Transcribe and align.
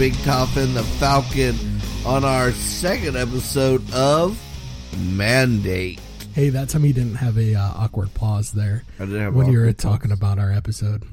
everyone. 0.00 0.12
This 0.12 0.16
is 0.16 0.18
Big 0.18 0.24
Toff 0.24 0.56
and 0.56 0.74
the 0.74 0.82
Falcon 0.82 1.56
on 2.06 2.24
our 2.24 2.52
second 2.52 3.16
episode 3.16 3.92
of 3.92 4.38
Mandate. 4.98 6.00
Hey, 6.34 6.48
that 6.50 6.68
time 6.68 6.84
you 6.84 6.92
didn't 6.92 7.16
have 7.16 7.36
a 7.36 7.54
uh, 7.54 7.72
awkward 7.76 8.12
pause 8.14 8.52
there 8.52 8.84
I 8.98 9.04
didn't 9.04 9.20
have 9.20 9.34
when 9.34 9.50
you 9.50 9.58
were 9.60 9.72
talking 9.72 10.12
about 10.12 10.38
our 10.38 10.50
episode. 10.52 11.04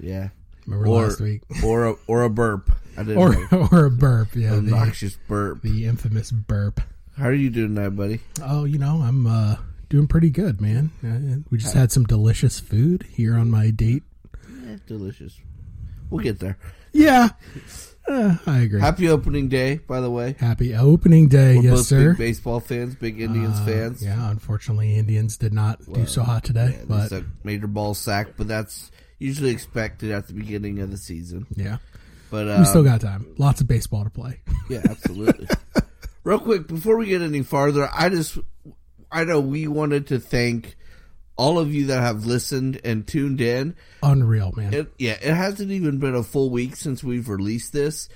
Yeah. 0.00 0.28
Remember 0.66 0.88
Or, 0.88 1.02
last 1.02 1.20
week? 1.20 1.42
or, 1.64 1.86
a, 1.86 1.94
or 2.06 2.22
a 2.22 2.30
burp. 2.30 2.70
I 2.96 3.02
didn't 3.02 3.18
Or 3.18 3.34
know. 3.34 3.68
or 3.72 3.86
a 3.86 3.90
burp, 3.90 4.34
yeah, 4.34 4.50
the, 4.50 4.56
Obnoxious 4.58 5.16
burp. 5.28 5.62
the 5.62 5.86
infamous 5.86 6.30
burp. 6.30 6.80
How 7.18 7.26
are 7.26 7.32
you 7.34 7.50
doing 7.50 7.74
tonight, 7.74 7.90
buddy? 7.90 8.20
Oh, 8.42 8.64
you 8.64 8.78
know, 8.78 9.02
I'm 9.02 9.26
uh, 9.26 9.56
doing 9.90 10.06
pretty 10.06 10.30
good, 10.30 10.60
man. 10.60 10.90
Uh, 11.04 11.42
we 11.50 11.58
just 11.58 11.74
had 11.74 11.92
some 11.92 12.04
delicious 12.04 12.60
food 12.60 13.04
here 13.10 13.34
on 13.36 13.50
my 13.50 13.70
date. 13.70 14.04
Eh, 14.68 14.78
delicious. 14.86 15.38
We'll 16.10 16.22
get 16.24 16.38
there. 16.38 16.58
Yeah, 16.92 17.30
uh, 18.08 18.36
I 18.46 18.60
agree. 18.60 18.80
Happy 18.80 19.08
opening 19.08 19.48
day, 19.48 19.76
by 19.86 20.00
the 20.00 20.10
way. 20.10 20.34
Happy 20.38 20.74
opening 20.74 21.28
day, 21.28 21.56
We're 21.56 21.62
yes, 21.62 21.72
both 21.78 21.86
sir. 21.86 22.08
big 22.10 22.18
baseball 22.18 22.60
fans, 22.60 22.94
big 22.94 23.20
Indians 23.20 23.58
Uh, 23.60 23.64
fans. 23.66 24.02
Yeah, 24.04 24.30
unfortunately, 24.30 24.96
Indians 24.96 25.36
did 25.36 25.52
not 25.52 25.80
do 25.92 26.06
so 26.06 26.22
hot 26.22 26.44
today, 26.44 26.76
Yeah, 26.78 26.84
but 26.88 27.12
a 27.12 27.24
major 27.44 27.66
ball 27.68 27.94
sack, 27.94 28.28
but 28.36 28.48
that's 28.48 28.90
usually 29.18 29.50
expected 29.50 30.10
at 30.10 30.26
the 30.26 30.32
beginning 30.34 30.80
of 30.80 30.90
the 30.90 30.96
season. 30.96 31.46
yeah, 31.54 31.78
But 32.30 32.48
uh, 32.48 32.56
we 32.60 32.64
still 32.64 32.82
got 32.84 33.00
time. 33.00 33.26
Lots 33.38 33.60
of 33.60 33.68
baseball 33.68 34.04
to 34.04 34.10
play. 34.10 34.40
Yeah, 34.68 34.80
absolutely. 34.88 35.48
Real 36.24 36.38
quick, 36.38 36.66
before 36.66 36.96
we 36.96 37.06
get 37.06 37.20
any 37.20 37.42
farther, 37.42 37.88
I 37.92 38.08
just, 38.08 38.38
I 39.10 39.24
know 39.24 39.40
we 39.40 39.66
wanted 39.68 40.06
to 40.08 40.18
thank 40.18 40.76
all 41.36 41.58
of 41.58 41.72
you 41.74 41.86
that 41.86 42.00
have 42.00 42.26
listened 42.26 42.80
and 42.84 43.06
tuned 43.06 43.40
in. 43.40 43.74
Unreal, 44.02 44.52
man. 44.56 44.74
It, 44.74 44.92
yeah, 44.98 45.12
it 45.22 45.34
hasn't 45.34 45.70
even 45.70 45.98
been 45.98 46.14
a 46.14 46.22
full 46.22 46.50
week 46.50 46.76
since 46.76 47.02
we've 47.02 47.28
released 47.28 47.72
this, 47.72 48.08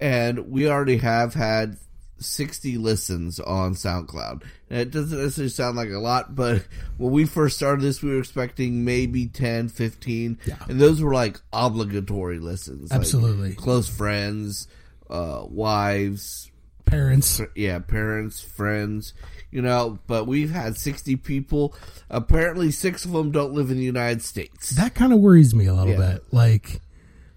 and 0.00 0.50
we 0.50 0.68
already 0.68 0.96
have 0.98 1.34
had 1.34 1.76
60 2.18 2.78
listens 2.78 3.40
on 3.40 3.74
SoundCloud. 3.74 4.42
And 4.70 4.80
it 4.80 4.90
doesn't 4.90 5.18
necessarily 5.18 5.48
sound 5.50 5.76
like 5.76 5.90
a 5.90 5.98
lot, 5.98 6.34
but 6.34 6.64
when 6.96 7.12
we 7.12 7.24
first 7.24 7.56
started 7.56 7.82
this, 7.82 8.02
we 8.02 8.10
were 8.10 8.18
expecting 8.20 8.84
maybe 8.84 9.26
10, 9.26 9.68
15, 9.68 10.38
Yeah. 10.46 10.56
and 10.68 10.80
those 10.80 11.00
were 11.02 11.12
like 11.14 11.40
obligatory 11.52 12.38
listens. 12.38 12.90
like 12.90 13.00
Absolutely. 13.00 13.54
close 13.54 13.88
friends, 13.88 14.68
uh, 15.10 15.44
wives, 15.48 16.48
Parents, 16.84 17.40
yeah, 17.56 17.78
parents, 17.78 18.40
friends, 18.42 19.14
you 19.52 19.62
know, 19.62 20.00
but 20.08 20.26
we've 20.26 20.50
had 20.50 20.76
60 20.76 21.14
people. 21.16 21.74
Apparently, 22.10 22.72
six 22.72 23.04
of 23.04 23.12
them 23.12 23.30
don't 23.30 23.52
live 23.52 23.70
in 23.70 23.76
the 23.76 23.84
United 23.84 24.22
States. 24.22 24.70
that 24.70 24.94
kind 24.96 25.12
of 25.12 25.20
worries 25.20 25.54
me 25.54 25.66
a 25.66 25.74
little 25.74 25.92
Yeah. 25.92 26.14
bit. 26.14 26.24
Like, 26.32 26.80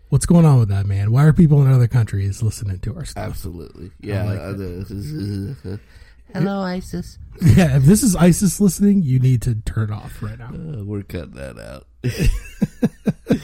what's 0.10 0.26
going 0.26 0.46
on 0.46 0.58
with 0.60 0.70
that, 0.70 0.88
man? 0.88 1.12
Why 1.12 1.26
are 1.26 1.34
people 1.34 1.62
in 1.64 1.72
other 1.72 1.88
countries 1.88 2.42
listening 2.42 2.80
to 2.80 2.96
our 2.96 3.06
stuff? 3.06 3.24
Absolutely. 3.28 3.92
Yeah. 4.00 4.24
like 4.24 4.40
uh, 4.40 5.78
Hello, 6.34 6.62
ISIS. 6.62 7.20
Yeah, 7.42 7.76
if 7.78 7.84
this 7.84 8.02
is 8.02 8.16
ISIS 8.16 8.62
listening, 8.62 9.04
you 9.04 9.20
need 9.20 9.42
to 9.42 9.56
turn 9.56 9.92
off 9.92 10.24
right 10.24 10.40
now. 10.40 10.52
Uh, 10.54 10.84
we're 10.86 11.04
cutting 11.04 11.34
that 11.34 11.60
out. 11.60 11.86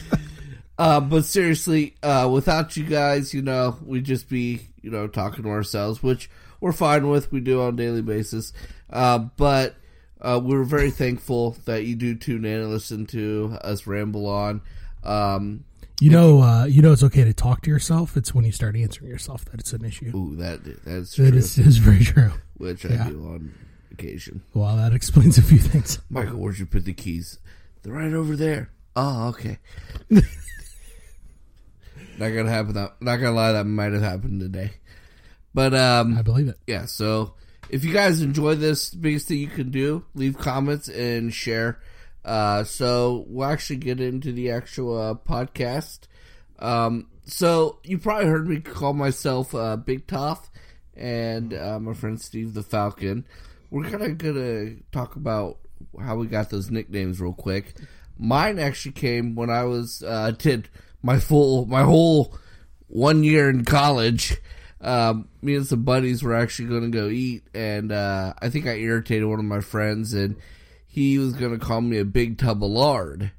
uh, 0.78 1.00
but 1.00 1.24
seriously, 1.24 1.94
uh, 2.02 2.28
without 2.32 2.76
you 2.76 2.84
guys, 2.84 3.34
you 3.34 3.42
know, 3.42 3.76
we'd 3.84 4.04
just 4.04 4.28
be, 4.28 4.68
you 4.80 4.90
know, 4.90 5.06
talking 5.06 5.44
to 5.44 5.50
ourselves, 5.50 6.02
which 6.02 6.30
we're 6.62 6.72
fine 6.72 7.08
with. 7.10 7.30
We 7.32 7.40
do 7.40 7.60
on 7.60 7.74
a 7.74 7.76
daily 7.76 8.00
basis. 8.02 8.52
Uh, 8.88 9.18
but 9.18 9.74
uh, 10.20 10.40
we're 10.42 10.64
very 10.64 10.90
thankful 10.90 11.56
that 11.66 11.84
you 11.84 11.96
do 11.96 12.14
tune 12.14 12.44
in 12.44 12.60
and 12.60 12.70
listen 12.70 13.04
to 13.06 13.58
us 13.62 13.86
ramble 13.86 14.26
on. 14.26 14.60
Um, 15.02 15.64
You 16.00 16.10
know, 16.10 16.40
uh, 16.40 16.64
you 16.66 16.80
know, 16.82 16.92
it's 16.92 17.02
okay 17.02 17.24
to 17.24 17.32
talk 17.34 17.62
to 17.62 17.70
yourself. 17.70 18.16
It's 18.16 18.32
when 18.34 18.44
you 18.44 18.52
start 18.52 18.76
answering 18.76 19.10
yourself 19.10 19.44
that 19.46 19.60
it's 19.60 19.72
an 19.72 19.84
issue. 19.84 20.12
ooh, 20.16 20.36
that 20.36 20.60
that's 20.84 21.14
true, 21.16 21.26
It 21.26 21.34
is, 21.34 21.58
is 21.58 21.78
very 21.78 22.04
true. 22.04 22.30
which 22.56 22.84
yeah. 22.84 23.04
I 23.06 23.10
do 23.10 23.24
on 23.24 23.52
occasion. 23.90 24.42
Well, 24.54 24.76
that 24.76 24.92
explains 24.94 25.38
a 25.38 25.42
few 25.42 25.58
things. 25.58 25.98
Michael, 26.10 26.38
where'd 26.38 26.58
you 26.58 26.66
put 26.66 26.84
the 26.84 26.92
keys? 26.94 27.38
They're 27.82 27.92
right 27.92 28.12
over 28.12 28.36
there. 28.36 28.70
Oh, 28.94 29.28
okay. 29.30 29.58
not 30.10 30.22
gonna 32.30 32.50
happen. 32.50 32.74
That 32.74 33.00
not 33.00 33.16
gonna 33.16 33.32
lie, 33.32 33.52
that 33.52 33.64
might 33.64 33.92
have 33.92 34.02
happened 34.02 34.40
today. 34.40 34.72
But 35.54 35.74
um, 35.74 36.16
I 36.16 36.22
believe 36.22 36.48
it. 36.48 36.58
yeah. 36.66 36.86
So 36.86 37.34
if 37.68 37.84
you 37.84 37.92
guys 37.92 38.20
enjoy 38.20 38.54
this, 38.54 38.90
the 38.90 38.98
biggest 38.98 39.28
thing 39.28 39.38
you 39.38 39.48
can 39.48 39.70
do, 39.70 40.04
leave 40.14 40.38
comments 40.38 40.88
and 40.88 41.32
share. 41.32 41.80
Uh, 42.24 42.64
so 42.64 43.24
we'll 43.28 43.48
actually 43.48 43.76
get 43.76 44.00
into 44.00 44.32
the 44.32 44.50
actual 44.50 44.98
uh, 44.98 45.14
podcast. 45.14 46.00
Um, 46.58 47.08
so 47.24 47.78
you 47.84 47.98
probably 47.98 48.26
heard 48.26 48.48
me 48.48 48.60
call 48.60 48.92
myself 48.92 49.54
uh, 49.54 49.76
Big 49.76 50.06
Toff 50.06 50.50
and 50.94 51.54
uh, 51.54 51.78
my 51.80 51.94
friend 51.94 52.20
Steve 52.20 52.54
the 52.54 52.62
Falcon. 52.62 53.26
We're 53.70 53.88
kind 53.88 54.02
of 54.02 54.18
gonna 54.18 54.76
talk 54.92 55.16
about 55.16 55.58
how 56.00 56.16
we 56.16 56.26
got 56.26 56.50
those 56.50 56.70
nicknames 56.70 57.20
real 57.20 57.32
quick. 57.32 57.74
Mine 58.18 58.58
actually 58.58 58.92
came 58.92 59.34
when 59.34 59.50
I 59.50 59.64
was 59.64 60.02
uh, 60.02 60.32
did 60.32 60.68
my 61.02 61.18
full 61.18 61.66
my 61.66 61.82
whole 61.82 62.36
one 62.88 63.24
year 63.24 63.48
in 63.48 63.64
college. 63.64 64.36
Um, 64.82 65.28
me 65.40 65.54
and 65.54 65.66
some 65.66 65.84
buddies 65.84 66.22
were 66.22 66.34
actually 66.34 66.68
going 66.68 66.90
to 66.90 66.98
go 66.98 67.08
eat, 67.08 67.44
and 67.54 67.92
uh, 67.92 68.34
I 68.42 68.50
think 68.50 68.66
I 68.66 68.74
irritated 68.74 69.28
one 69.28 69.38
of 69.38 69.44
my 69.44 69.60
friends, 69.60 70.12
and 70.12 70.36
he 70.86 71.18
was 71.18 71.34
going 71.34 71.52
to 71.52 71.64
call 71.64 71.80
me 71.80 71.98
a 71.98 72.04
big 72.04 72.36
tub 72.36 72.64
of 72.64 72.70
lard. 72.70 73.30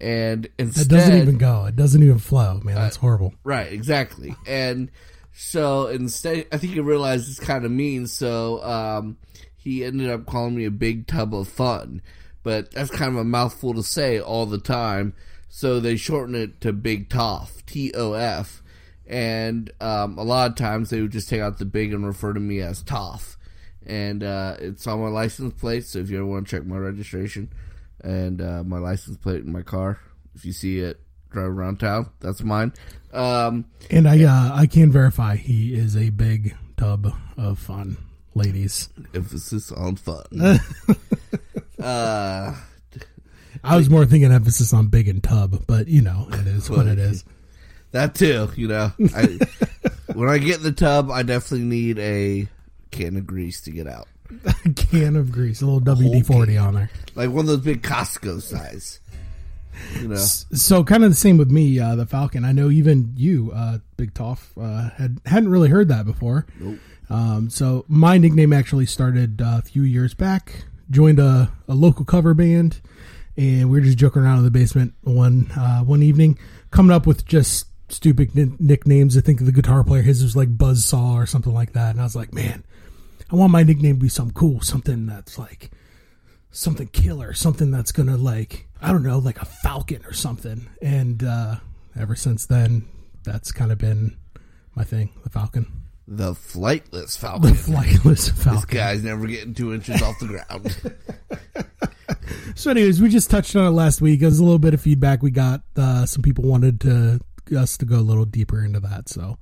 And 0.00 0.48
instead, 0.58 0.86
It 0.86 0.88
doesn't 0.88 1.18
even 1.18 1.38
go. 1.38 1.66
It 1.66 1.76
doesn't 1.76 2.02
even 2.02 2.18
flow, 2.18 2.60
man. 2.64 2.74
That's 2.74 2.96
horrible. 2.96 3.34
Right, 3.44 3.72
exactly. 3.72 4.34
And 4.46 4.90
so 5.32 5.86
instead, 5.86 6.46
I 6.50 6.56
think 6.56 6.72
he 6.72 6.80
realized 6.80 7.28
it's 7.28 7.38
kind 7.38 7.64
of 7.64 7.70
mean, 7.70 8.06
so 8.06 8.62
um, 8.64 9.16
he 9.56 9.84
ended 9.84 10.10
up 10.10 10.26
calling 10.26 10.56
me 10.56 10.64
a 10.64 10.70
big 10.70 11.06
tub 11.06 11.34
of 11.34 11.48
fun. 11.48 12.02
But 12.42 12.70
that's 12.72 12.90
kind 12.90 13.12
of 13.12 13.16
a 13.16 13.24
mouthful 13.24 13.74
to 13.74 13.82
say 13.82 14.18
all 14.18 14.46
the 14.46 14.58
time, 14.58 15.14
so 15.48 15.78
they 15.78 15.96
shortened 15.96 16.36
it 16.36 16.60
to 16.62 16.72
Big 16.72 17.10
Toff, 17.10 17.64
T 17.66 17.92
O 17.94 18.14
F. 18.14 18.62
And 19.10 19.72
um, 19.80 20.18
a 20.18 20.22
lot 20.22 20.50
of 20.50 20.56
times 20.56 20.90
they 20.90 21.02
would 21.02 21.10
just 21.10 21.28
take 21.28 21.40
out 21.40 21.58
the 21.58 21.64
big 21.64 21.92
and 21.92 22.06
refer 22.06 22.32
to 22.32 22.38
me 22.38 22.60
as 22.60 22.80
Toff. 22.80 23.36
And 23.84 24.22
uh, 24.22 24.54
it's 24.60 24.86
on 24.86 25.00
my 25.00 25.08
license 25.08 25.52
plate, 25.54 25.84
so 25.84 25.98
if 25.98 26.10
you 26.10 26.18
ever 26.18 26.26
want 26.26 26.46
to 26.46 26.56
check 26.56 26.64
my 26.64 26.76
registration 26.76 27.50
and 28.04 28.40
uh, 28.40 28.62
my 28.62 28.78
license 28.78 29.16
plate 29.16 29.42
in 29.42 29.50
my 29.50 29.62
car, 29.62 29.98
if 30.36 30.44
you 30.44 30.52
see 30.52 30.78
it 30.78 31.00
driving 31.30 31.52
around 31.52 31.80
town, 31.80 32.10
that's 32.20 32.42
mine. 32.42 32.72
Um, 33.12 33.64
And 33.90 34.06
I, 34.08 34.22
uh, 34.22 34.54
I 34.54 34.66
can 34.66 34.92
verify 34.92 35.34
he 35.34 35.74
is 35.74 35.96
a 35.96 36.10
big 36.10 36.54
tub 36.76 37.12
of 37.36 37.58
fun, 37.58 37.96
ladies. 38.34 38.90
emphasis 39.12 39.72
on 39.72 39.96
fun. 39.96 40.22
uh, 41.82 42.54
I 43.64 43.76
was 43.76 43.90
more 43.90 44.06
thinking 44.06 44.30
emphasis 44.30 44.72
on 44.72 44.86
big 44.86 45.08
and 45.08 45.20
tub, 45.22 45.64
but 45.66 45.88
you 45.88 46.00
know, 46.00 46.28
it 46.30 46.46
is 46.46 46.70
what 46.70 46.86
it 46.86 46.98
is. 47.00 47.24
That 47.92 48.14
too, 48.14 48.50
you 48.56 48.68
know. 48.68 48.92
I, 49.14 49.38
when 50.14 50.28
I 50.28 50.38
get 50.38 50.58
in 50.58 50.62
the 50.62 50.72
tub, 50.72 51.10
I 51.10 51.22
definitely 51.22 51.66
need 51.66 51.98
a 51.98 52.48
can 52.90 53.16
of 53.16 53.26
grease 53.26 53.60
to 53.62 53.70
get 53.70 53.86
out. 53.86 54.08
A 54.46 54.70
can 54.70 55.16
of 55.16 55.32
grease, 55.32 55.60
a 55.60 55.66
little 55.66 55.80
WD 55.80 56.24
forty 56.24 56.56
on 56.56 56.74
there. 56.74 56.90
Like 57.14 57.30
one 57.30 57.40
of 57.40 57.46
those 57.46 57.60
big 57.60 57.82
Costco 57.82 58.40
size. 58.40 59.00
You 60.00 60.08
know. 60.08 60.16
So 60.16 60.84
kind 60.84 61.04
of 61.04 61.10
the 61.10 61.16
same 61.16 61.36
with 61.36 61.50
me, 61.50 61.78
uh, 61.80 61.96
the 61.96 62.06
Falcon. 62.06 62.44
I 62.44 62.52
know 62.52 62.70
even 62.70 63.12
you, 63.16 63.50
uh, 63.54 63.78
Big 63.96 64.14
Toff, 64.14 64.52
uh, 64.60 64.90
had 64.90 65.20
hadn't 65.26 65.48
really 65.48 65.68
heard 65.68 65.88
that 65.88 66.06
before. 66.06 66.46
Nope. 66.58 66.78
Um, 67.08 67.50
so 67.50 67.84
my 67.88 68.18
nickname 68.18 68.52
actually 68.52 68.86
started 68.86 69.42
uh, 69.42 69.58
a 69.58 69.62
few 69.62 69.82
years 69.82 70.14
back. 70.14 70.64
Joined 70.90 71.18
a, 71.18 71.52
a 71.68 71.74
local 71.74 72.04
cover 72.04 72.34
band, 72.34 72.80
and 73.36 73.70
we 73.70 73.78
were 73.78 73.84
just 73.84 73.98
joking 73.98 74.22
around 74.22 74.38
in 74.38 74.44
the 74.44 74.50
basement 74.50 74.94
one 75.02 75.50
uh, 75.56 75.80
one 75.80 76.02
evening, 76.02 76.38
coming 76.70 76.92
up 76.94 77.06
with 77.06 77.24
just 77.26 77.66
stupid 77.92 78.36
n- 78.38 78.56
nicknames. 78.58 79.16
I 79.16 79.20
think 79.20 79.44
the 79.44 79.52
guitar 79.52 79.84
player 79.84 80.02
his 80.02 80.22
was 80.22 80.36
like 80.36 80.56
Buzzsaw 80.56 81.14
or 81.14 81.26
something 81.26 81.52
like 81.54 81.72
that, 81.74 81.90
and 81.90 82.00
I 82.00 82.04
was 82.04 82.16
like, 82.16 82.32
man, 82.32 82.64
I 83.30 83.36
want 83.36 83.52
my 83.52 83.62
nickname 83.62 83.96
to 83.96 84.00
be 84.02 84.08
something 84.08 84.34
cool, 84.34 84.60
something 84.60 85.06
that's 85.06 85.38
like 85.38 85.70
something 86.50 86.88
killer, 86.88 87.32
something 87.32 87.70
that's 87.70 87.92
gonna 87.92 88.16
like 88.16 88.66
I 88.82 88.92
don't 88.92 89.02
know, 89.02 89.18
like 89.18 89.40
a 89.40 89.44
falcon 89.44 90.04
or 90.06 90.12
something. 90.12 90.68
And 90.82 91.22
uh, 91.22 91.56
ever 91.98 92.14
since 92.16 92.46
then, 92.46 92.86
that's 93.24 93.52
kind 93.52 93.70
of 93.72 93.78
been 93.78 94.16
my 94.74 94.84
thing, 94.84 95.10
the 95.24 95.30
falcon, 95.30 95.66
The 96.08 96.32
flightless 96.32 97.18
falcon. 97.18 97.50
the 97.50 97.56
falcon. 97.56 98.00
This 98.54 98.64
guy's 98.64 99.02
never 99.04 99.26
getting 99.26 99.52
two 99.54 99.74
inches 99.74 100.00
off 100.02 100.18
the 100.18 100.26
ground. 100.26 101.66
So, 102.54 102.70
anyways, 102.70 103.00
we 103.00 103.08
just 103.08 103.30
touched 103.30 103.54
on 103.56 103.66
it 103.66 103.70
last 103.70 104.00
week. 104.00 104.20
There's 104.20 104.38
a 104.38 104.42
little 104.44 104.58
bit 104.58 104.74
of 104.74 104.80
feedback 104.80 105.22
we 105.22 105.30
got. 105.30 105.62
Uh, 105.76 106.04
some 106.04 106.22
people 106.22 106.44
wanted 106.44 106.80
to 106.82 107.20
us 107.52 107.76
to 107.78 107.84
go 107.84 107.96
a 107.96 108.00
little 108.00 108.24
deeper 108.24 108.64
into 108.64 108.80
that. 108.80 109.08
So, 109.08 109.38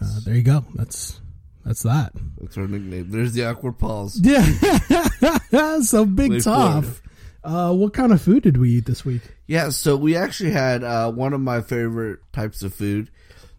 uh, 0.00 0.20
there 0.24 0.34
you 0.34 0.42
go. 0.42 0.64
That's 0.74 1.20
that's 1.64 1.82
that. 1.82 2.12
That's 2.40 2.58
our 2.58 2.66
nickname. 2.66 3.10
There's 3.10 3.34
the 3.34 3.44
awkward 3.46 3.78
pause. 3.78 4.20
Yeah. 4.24 5.78
so, 5.80 6.04
Big 6.04 6.42
Toff. 6.42 7.02
Uh, 7.44 7.74
what 7.74 7.92
kind 7.92 8.12
of 8.12 8.22
food 8.22 8.44
did 8.44 8.56
we 8.56 8.70
eat 8.70 8.86
this 8.86 9.04
week? 9.04 9.22
Yeah, 9.46 9.70
so 9.70 9.96
we 9.96 10.16
actually 10.16 10.52
had 10.52 10.84
uh, 10.84 11.10
one 11.10 11.32
of 11.32 11.40
my 11.40 11.60
favorite 11.60 12.20
types 12.32 12.62
of 12.62 12.72
food. 12.72 13.10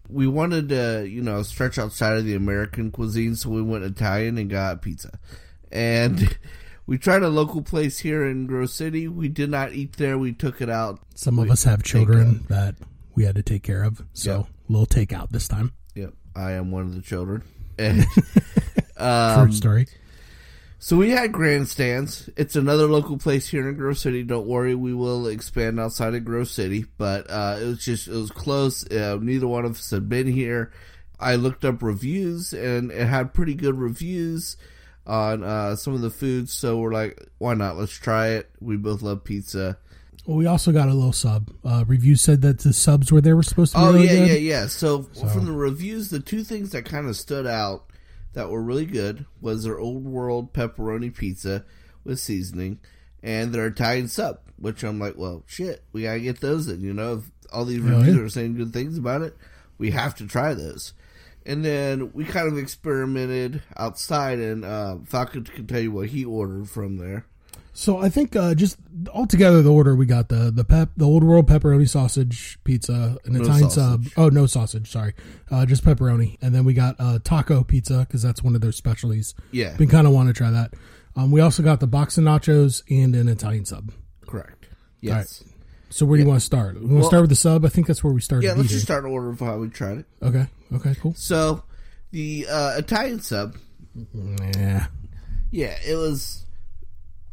we 0.08 0.26
wanted 0.26 0.70
to, 0.70 1.06
you 1.08 1.22
know, 1.22 1.44
stretch 1.44 1.78
outside 1.78 2.18
of 2.18 2.26
the 2.26 2.36
American 2.36 2.92
cuisine, 2.92 3.36
so 3.36 3.50
we 3.50 3.62
went 3.62 3.84
Italian 3.84 4.38
and 4.38 4.50
got 4.50 4.82
pizza. 4.82 5.20
And 5.72 6.38
we 6.86 6.98
tried 6.98 7.24
a 7.24 7.30
local 7.30 7.62
place 7.62 8.00
here 8.00 8.26
in 8.26 8.48
Grove 8.48 8.70
City. 8.70 9.08
We 9.08 9.28
did 9.28 9.50
not 9.50 9.74
eat 9.74 9.98
there. 9.98 10.18
We 10.18 10.32
took 10.32 10.62
it 10.62 10.70
out. 10.70 11.00
Some 11.16 11.38
of 11.40 11.50
us 11.50 11.64
have 11.66 11.84
children 11.84 12.46
that 12.50 12.76
we 13.16 13.24
had 13.26 13.36
to 13.36 13.44
take 13.44 13.64
care 13.64 13.84
of, 13.84 14.02
so 14.14 14.38
Yep. 14.38 14.48
little 14.70 14.86
takeout 14.88 15.30
this 15.32 15.48
time. 15.48 15.74
Yep, 15.96 16.14
I 16.36 16.52
am 16.54 16.72
one 16.72 16.84
of 16.84 16.96
the 16.96 17.02
children. 17.02 17.44
And, 17.80 18.06
True 18.06 19.04
um, 19.06 19.52
story. 19.52 19.88
so 20.78 20.96
we 20.96 21.10
had 21.10 21.32
grandstands. 21.32 22.30
It's 22.38 22.56
another 22.56 22.86
local 22.86 23.18
place 23.18 23.48
here 23.48 23.68
in 23.68 23.76
Grove 23.76 23.98
City. 23.98 24.22
Don't 24.22 24.46
worry, 24.46 24.76
we 24.76 24.94
will 24.94 25.26
expand 25.26 25.80
outside 25.80 26.14
of 26.14 26.24
Grove 26.24 26.50
City. 26.50 26.86
But 27.00 27.26
uh, 27.32 27.58
it 27.60 27.66
was 27.66 27.84
just 27.84 28.08
it 28.08 28.14
was 28.14 28.30
close. 28.30 28.86
Uh, 28.92 29.18
neither 29.20 29.48
one 29.48 29.66
of 29.66 29.72
us 29.72 29.90
had 29.90 30.08
been 30.08 30.28
here. 30.28 30.72
I 31.20 31.36
looked 31.36 31.66
up 31.66 31.82
reviews 31.82 32.54
and 32.54 32.92
it 32.92 33.08
had 33.08 33.34
pretty 33.34 33.56
good 33.56 33.76
reviews 33.80 34.56
on 35.08 35.44
uh, 35.44 35.76
some 35.76 35.96
of 35.96 36.02
the 36.02 36.12
foods. 36.12 36.54
So 36.54 36.78
we're 36.78 36.94
like, 36.94 37.28
why 37.40 37.56
not? 37.56 37.76
Let's 37.78 37.92
try 37.94 38.28
it. 38.30 38.52
We 38.62 38.78
both 38.78 39.02
love 39.02 39.24
pizza. 39.24 39.80
Well, 40.26 40.38
we 40.38 40.46
also 40.46 40.72
got 40.72 40.88
a 40.88 40.94
little 40.94 41.14
sub. 41.14 41.52
Uh, 41.64 41.84
review 41.86 42.16
said 42.16 42.42
that 42.42 42.60
the 42.60 42.74
subs 42.74 43.12
were 43.12 43.22
they 43.22 43.34
were 43.34 43.44
supposed 43.44 43.74
to 43.74 43.78
be 43.78 43.84
Oh 43.84 43.94
really 43.94 44.06
yeah, 44.06 44.14
good. 44.14 44.28
yeah, 44.28 44.36
yeah. 44.36 44.68
So, 44.68 45.04
from 45.04 45.46
the 45.46 45.52
reviews, 45.52 46.10
the 46.10 46.20
two 46.20 46.44
things 46.44 46.72
that 46.72 46.86
kind 46.86 47.08
of 47.08 47.16
stood 47.18 47.46
out 47.46 47.86
that 48.34 48.50
were 48.50 48.62
really 48.62 48.86
good 48.86 49.26
was 49.42 49.64
their 49.64 49.80
old 49.80 50.06
world 50.06 50.54
pepperoni 50.54 51.14
pizza 51.16 51.66
with 52.04 52.20
seasoning 52.20 52.80
and 53.22 53.54
their 53.54 53.68
Italian 53.68 54.08
sub, 54.08 54.40
which 54.58 54.84
I'm 54.84 55.00
like, 55.00 55.18
well, 55.18 55.44
shit, 55.48 55.84
we 55.94 56.04
gotta 56.04 56.20
get 56.20 56.42
those. 56.42 56.68
In 56.68 56.82
you 56.82 56.94
know, 56.94 57.16
if 57.16 57.32
all 57.52 57.66
these 57.66 57.80
reviews 57.80 58.16
yeah. 58.16 58.22
are 58.22 58.30
saying 58.30 58.56
good 58.56 58.74
things 58.74 58.98
about 58.98 59.22
it, 59.22 59.36
we 59.78 59.92
have 59.92 60.16
to 60.16 60.28
try 60.28 60.54
those. 60.54 60.94
And 61.46 61.64
then 61.64 62.12
we 62.14 62.24
kind 62.24 62.48
of 62.48 62.58
experimented 62.58 63.62
outside, 63.76 64.40
and 64.40 64.64
uh, 64.64 64.98
Falcon 65.06 65.44
can 65.44 65.68
tell 65.68 65.82
you 65.82 65.92
what 65.92 66.10
he 66.10 66.24
ordered 66.24 66.70
from 66.70 66.98
there. 66.98 67.26
So 67.76 67.98
I 67.98 68.10
think 68.10 68.36
uh, 68.36 68.54
just 68.54 68.78
altogether 69.14 69.62
the 69.64 69.72
order 69.72 69.96
we 69.96 70.06
got 70.06 70.30
the 70.30 70.52
the 70.52 70.64
pep 70.64 70.90
the 70.96 71.06
old 71.06 71.24
world 71.24 71.48
pepperoni 71.48 71.90
sausage 71.90 72.60
pizza 72.64 73.18
an 73.26 73.34
No 73.34 73.42
Italian 73.42 73.70
sausage. 73.70 74.14
sub 74.14 74.18
oh 74.18 74.30
no 74.30 74.46
sausage 74.46 74.90
sorry 74.92 75.14
uh, 75.50 75.66
just 75.66 75.84
pepperoni 75.84 76.38
and 76.42 76.54
then 76.54 76.64
we 76.66 76.74
got 76.76 76.96
uh, 77.00 77.18
taco 77.24 77.64
pizza 77.64 78.00
because 78.08 78.22
that's 78.22 78.44
one 78.44 78.54
of 78.56 78.62
their 78.62 78.72
specialties. 78.72 79.34
Yeah, 79.52 79.76
Been 79.76 79.90
kind 79.90 80.06
of 80.06 80.14
want 80.14 80.28
to 80.28 80.34
try 80.34 80.52
that. 80.52 80.74
Um, 81.16 81.32
we 81.32 81.42
also 81.42 81.64
got 81.64 81.80
the 81.80 81.88
box 81.88 82.18
of 82.18 82.24
nachos 82.24 82.84
and 82.90 83.16
an 83.16 83.28
Italian 83.28 83.66
sub. 83.66 83.92
correct. 84.28 84.68
Yes. 85.02 85.44
So 85.90 86.06
where 86.06 86.18
do 86.18 86.24
you 86.24 86.30
want 86.30 86.40
to 86.40 86.46
start? 86.46 86.76
We 86.76 86.82
want 86.82 86.90
to 86.90 86.96
Well- 87.02 87.08
start 87.08 87.22
with 87.22 87.30
the 87.30 87.36
sub. 87.36 87.66
I 87.66 87.70
think 87.70 87.88
that's 87.88 88.04
where 88.04 88.14
we 88.14 88.22
started. 88.22 88.48
Yeah, 88.48 88.54
let's 88.54 88.70
just 88.70 88.84
start 88.86 89.04
in 89.06 89.12
order 89.12 89.30
of 89.30 89.40
how 89.40 89.58
we 89.58 89.70
tried 89.70 89.98
it. 90.00 90.06
Okay. 90.24 90.48
Okay. 90.74 90.96
Cool. 91.00 91.14
So, 91.16 91.64
the 92.12 92.48
uh, 92.50 92.78
Italian 92.78 93.20
sub 93.20 93.58
Yeah. 94.56 94.88
Yeah, 95.52 95.76
it 95.86 95.96
was 95.98 96.43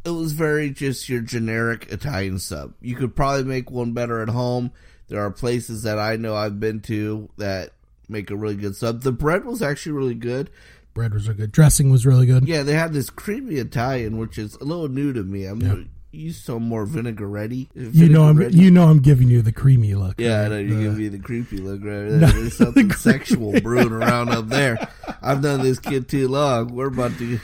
it 0.03 0.09
was 0.09 0.33
very 0.33 0.69
just 0.69 1.09
your 1.09 1.21
generic 1.21 1.87
Italian 1.91 2.39
sub. 2.39 2.73
You 2.81 2.95
could 2.95 3.15
probably 3.15 3.43
make 3.43 3.69
one 3.69 3.93
better 3.93 4.21
at 4.21 4.29
home. 4.29 4.71
There 5.07 5.21
are 5.21 5.31
places 5.31 5.83
that 5.83 5.99
I 5.99 6.15
know 6.15 6.35
I've 6.35 6.59
been 6.59 6.79
to 6.81 7.29
that 7.37 7.71
make 8.07 8.29
a 8.29 8.35
really 8.35 8.55
good 8.55 8.75
sub. 8.75 9.01
The 9.01 9.11
bread 9.11 9.45
was 9.45 9.61
actually 9.61 9.93
really 9.93 10.15
good. 10.15 10.49
Bread 10.93 11.13
was 11.13 11.27
good. 11.29 11.51
Dressing 11.51 11.89
was 11.89 12.05
really 12.05 12.25
good. 12.25 12.47
Yeah, 12.47 12.63
they 12.63 12.73
had 12.73 12.93
this 12.93 13.09
creamy 13.09 13.55
Italian, 13.55 14.17
which 14.17 14.37
is 14.37 14.55
a 14.55 14.63
little 14.63 14.89
new 14.89 15.13
to 15.13 15.23
me. 15.23 15.45
I'm 15.45 15.89
used 16.11 16.45
to 16.45 16.59
more 16.59 16.85
vinegaretti. 16.85 17.69
You 17.73 18.09
know 18.09 18.25
I'm 18.25 18.41
you 18.51 18.69
know 18.71 18.89
I'm 18.89 18.99
giving 18.99 19.29
you 19.29 19.41
the 19.41 19.53
creamy 19.53 19.95
look. 19.95 20.19
Yeah, 20.19 20.41
I 20.41 20.47
know 20.49 20.57
you're 20.57 20.81
giving 20.81 20.97
me 20.97 21.07
the 21.07 21.19
creepy 21.19 21.57
look 21.57 21.81
right 21.83 22.09
there. 22.09 22.19
There's 22.19 22.57
something 22.57 22.91
sexual 22.91 23.59
brewing 23.61 23.91
around 23.91 24.29
up 24.29 24.47
there. 24.49 24.89
I've 25.21 25.41
known 25.41 25.61
this 25.61 25.79
kid 25.79 26.09
too 26.09 26.27
long. 26.27 26.75
We're 26.75 26.87
about 26.87 27.17
to 27.19 27.39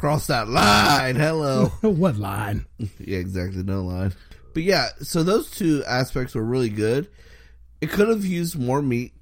cross 0.00 0.28
that 0.28 0.48
line. 0.48 1.14
Hello. 1.14 1.66
what 1.82 2.16
line? 2.16 2.64
Yeah, 2.98 3.18
exactly. 3.18 3.62
No 3.62 3.82
line. 3.82 4.14
But 4.54 4.62
yeah, 4.62 4.88
so 5.02 5.22
those 5.22 5.50
two 5.50 5.84
aspects 5.86 6.34
were 6.34 6.42
really 6.42 6.70
good. 6.70 7.08
It 7.82 7.90
could 7.90 8.08
have 8.08 8.24
used 8.24 8.58
more 8.58 8.80
meat. 8.80 9.12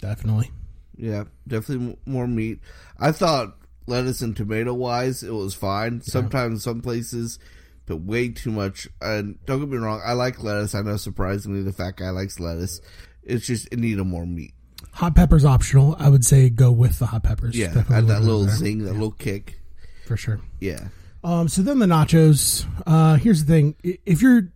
Definitely. 0.00 0.50
Yeah, 0.96 1.24
definitely 1.46 1.98
more 2.06 2.26
meat. 2.26 2.60
I 2.98 3.12
thought 3.12 3.56
lettuce 3.86 4.22
and 4.22 4.34
tomato 4.34 4.72
wise, 4.72 5.22
it 5.22 5.30
was 5.30 5.54
fine. 5.54 6.00
Sometimes 6.00 6.64
some 6.64 6.80
places, 6.80 7.38
but 7.84 7.98
way 7.98 8.30
too 8.30 8.50
much. 8.50 8.88
And 9.02 9.38
don't 9.44 9.60
get 9.60 9.68
me 9.68 9.76
wrong, 9.76 10.00
I 10.02 10.14
like 10.14 10.42
lettuce. 10.42 10.74
I 10.74 10.80
know 10.80 10.96
surprisingly 10.96 11.62
the 11.62 11.72
fat 11.72 11.96
guy 11.96 12.08
likes 12.10 12.40
lettuce. 12.40 12.80
It's 13.22 13.46
just 13.46 13.68
it 13.70 13.78
needed 13.78 14.02
more 14.04 14.26
meat. 14.26 14.54
Hot 14.92 15.14
pepper's 15.14 15.44
optional. 15.44 15.94
I 15.98 16.08
would 16.08 16.24
say 16.24 16.48
go 16.48 16.72
with 16.72 16.98
the 16.98 17.06
hot 17.06 17.22
peppers. 17.22 17.56
Yeah, 17.56 17.66
Definitely 17.66 17.94
had 17.94 18.06
that 18.08 18.22
little 18.22 18.44
zing, 18.48 18.84
that 18.84 18.94
little 18.94 19.10
kick. 19.10 19.60
For 20.06 20.16
sure. 20.16 20.40
Yeah, 20.60 20.88
Um, 21.24 21.48
so 21.48 21.62
then 21.62 21.78
the 21.78 21.86
nachos. 21.86 22.64
Uh, 22.86 23.16
here's 23.16 23.44
the 23.44 23.52
thing: 23.52 23.74
if 24.04 24.22
you're 24.22 24.48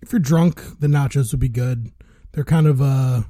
if 0.00 0.12
you're 0.12 0.20
drunk, 0.20 0.62
the 0.80 0.86
nachos 0.86 1.32
would 1.32 1.40
be 1.40 1.48
good. 1.48 1.90
They're 2.32 2.44
kind 2.44 2.66
of 2.66 2.80
uh, 2.80 3.22